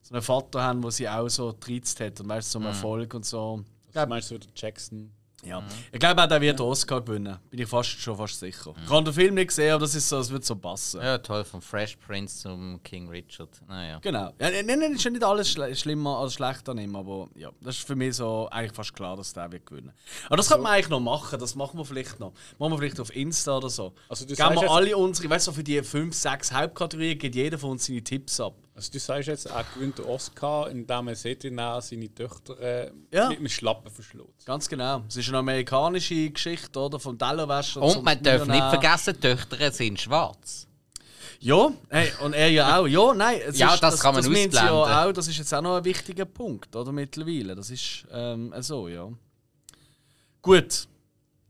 [0.00, 2.20] so einen Vater haben, der sie auch so getriezt hat.
[2.20, 3.62] Und weißt zum Erfolg und so.
[3.92, 5.12] Was meinst du, Jackson?
[5.44, 5.62] Ja.
[5.90, 7.38] Ich glaube auch, der wird den Oscar gewinnen.
[7.50, 8.74] Bin ich fast, schon fast sicher.
[8.84, 11.00] Ich habe den Film nicht gesehen, aber das ist so, es wird so passen.
[11.00, 13.48] Ja, toll, vom Fresh Prince zum King Richard.
[13.66, 13.98] Naja.
[14.02, 14.32] Genau.
[14.38, 17.76] Ja, nein, nein, ist ja nicht alles schle schlimmer als schlechter ihm, aber ja, das
[17.78, 19.92] ist für mich so eigentlich fast klar, dass der wird gewinnen.
[20.26, 22.32] Aber das könnte man eigentlich noch machen, das machen wir vielleicht noch.
[22.58, 23.94] Machen wir vielleicht auf Insta oder so.
[24.08, 27.58] Also du Geben wir alle unsere, weißt du, für die fünf, sechs Hauptkategorien gibt jeder
[27.58, 28.54] von uns seine Tipps ab.
[28.80, 33.28] Also du sagst jetzt, er gewinnt den Oscar, indem er Sedina seine Töchter äh, Ja.
[33.28, 34.46] mit einem Schlappen verschlägt.
[34.46, 35.04] Ganz genau.
[35.06, 36.98] Es ist eine amerikanische Geschichte, oder?
[36.98, 40.66] Vom Tellerwäscher Und man darf nicht vergessen, die Töchter sind schwarz.
[41.40, 42.86] Ja, hey, und er ja auch.
[42.86, 44.70] Ja, nein, es Ja, ist, das kann man das ja ausblenden.
[44.94, 45.12] auch.
[45.12, 46.90] Das ist jetzt auch noch ein wichtiger Punkt, oder?
[46.90, 47.54] Mittlerweile.
[47.54, 49.10] Das ist ähm, so, ja.
[50.40, 50.88] Gut.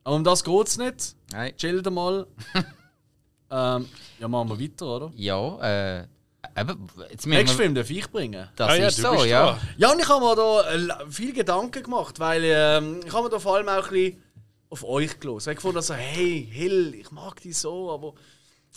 [0.02, 1.14] Aber um das geht es nicht.
[1.30, 1.56] Nein.
[1.56, 2.26] Chillt mal.
[3.52, 3.86] ähm,
[4.18, 5.12] ja, machen wir weiter, oder?
[5.14, 6.06] Ja, äh.
[6.56, 8.48] Eben, jetzt müssen Nächsten wir, Film darf ich bringen.
[8.56, 9.58] das Ah ja, ist du so, bist ja.
[9.76, 13.30] Ja, und ich habe mir da äh, viel Gedanken gemacht, weil ähm, ich habe mir
[13.30, 14.22] da vor allem auch ein bisschen
[14.68, 15.38] auf euch gelassen.
[15.40, 18.14] Ich habe gefunden, so, hey, Hill, ich mag dich so, aber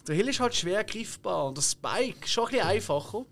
[0.07, 3.25] der Hill ist halt schwer greifbar und der Spike ist schon ein bisschen einfacher.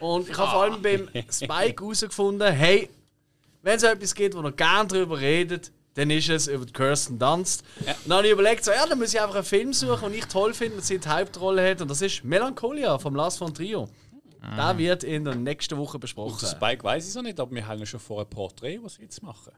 [0.00, 2.88] Und ich habe vor allem beim Spike herausgefunden, hey,
[3.62, 7.64] wenn es etwas gibt, wo ihr gerne darüber redet, dann ist es über Kirsten Dunst.
[7.78, 10.18] Und dann habe ich überlegt, so, ja, dann muss ich einfach einen Film suchen, den
[10.18, 11.80] ich toll finde, und sie die Hauptrolle hat.
[11.80, 13.88] Und das ist Melancholia vom Lars von Trio.
[14.56, 16.38] Der wird in der nächsten Woche besprochen.
[16.40, 18.78] Der Spike weiß ich es noch nicht, aber wir haben ja schon vor ein Porträt,
[18.82, 19.52] was sie jetzt machen.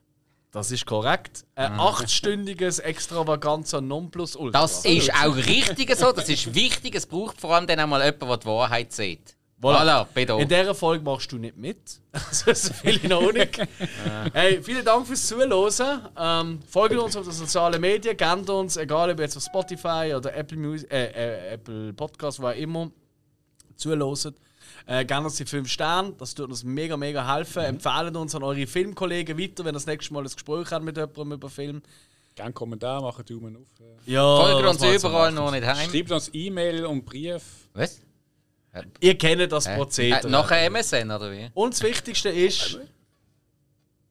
[0.51, 1.47] Das ist korrekt.
[1.55, 4.61] Ein achtstündiges Extravaganza Nonplusultra.
[4.61, 6.95] Das ist auch richtig so, das ist wichtig.
[6.95, 9.37] Es braucht vor allem dann auch mal jemand, der die Wahrheit sieht.
[9.63, 10.07] Voilà.
[10.13, 10.41] Voilà.
[10.41, 11.79] In dieser Folge machst du nicht mit.
[12.13, 13.47] Also, so viel in Ordnung.
[14.35, 16.09] hey, vielen Dank fürs Zuhören.
[16.19, 20.35] Ähm, folgt uns auf den sozialen Medien, kennt uns, egal ob jetzt auf Spotify oder
[20.35, 22.91] Apple, Music, äh, äh, Apple Podcast, wo auch immer,
[23.77, 24.35] zuhören.
[24.87, 27.63] Äh, gerne uns die 5 Sterne, das tut uns mega, mega helfen.
[27.63, 30.97] Empfehlen uns an eure Filmkollegen weiter, wenn ihr das nächste Mal ein Gespräch habt mit
[30.97, 31.83] jemandem über Film.
[32.35, 33.69] Gerne Kommentar, machen Daumen auf.
[34.07, 35.89] Ja, Folgt das uns überall noch nicht heim.
[35.89, 37.43] Schreibt uns E-Mail und Brief.
[37.75, 38.01] Was?
[39.01, 40.31] Ihr kennt das Prozedere.
[40.31, 41.51] nachher MSN oder wie?
[41.55, 42.79] Und das Wichtigste ist,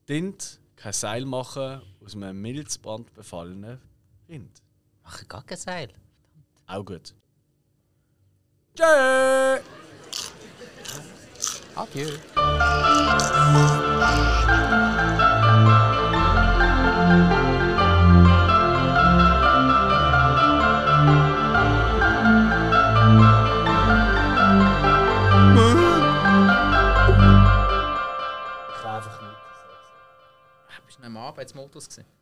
[0.07, 3.79] dient kein Seil machen aus einem Milzbrand befallenen
[4.29, 4.61] Rind.
[5.03, 5.89] Mach gar kein Seil.
[6.67, 7.13] Auch gut.
[8.75, 9.59] Tschö!
[11.75, 12.09] Adieu.
[31.21, 32.20] Ich kann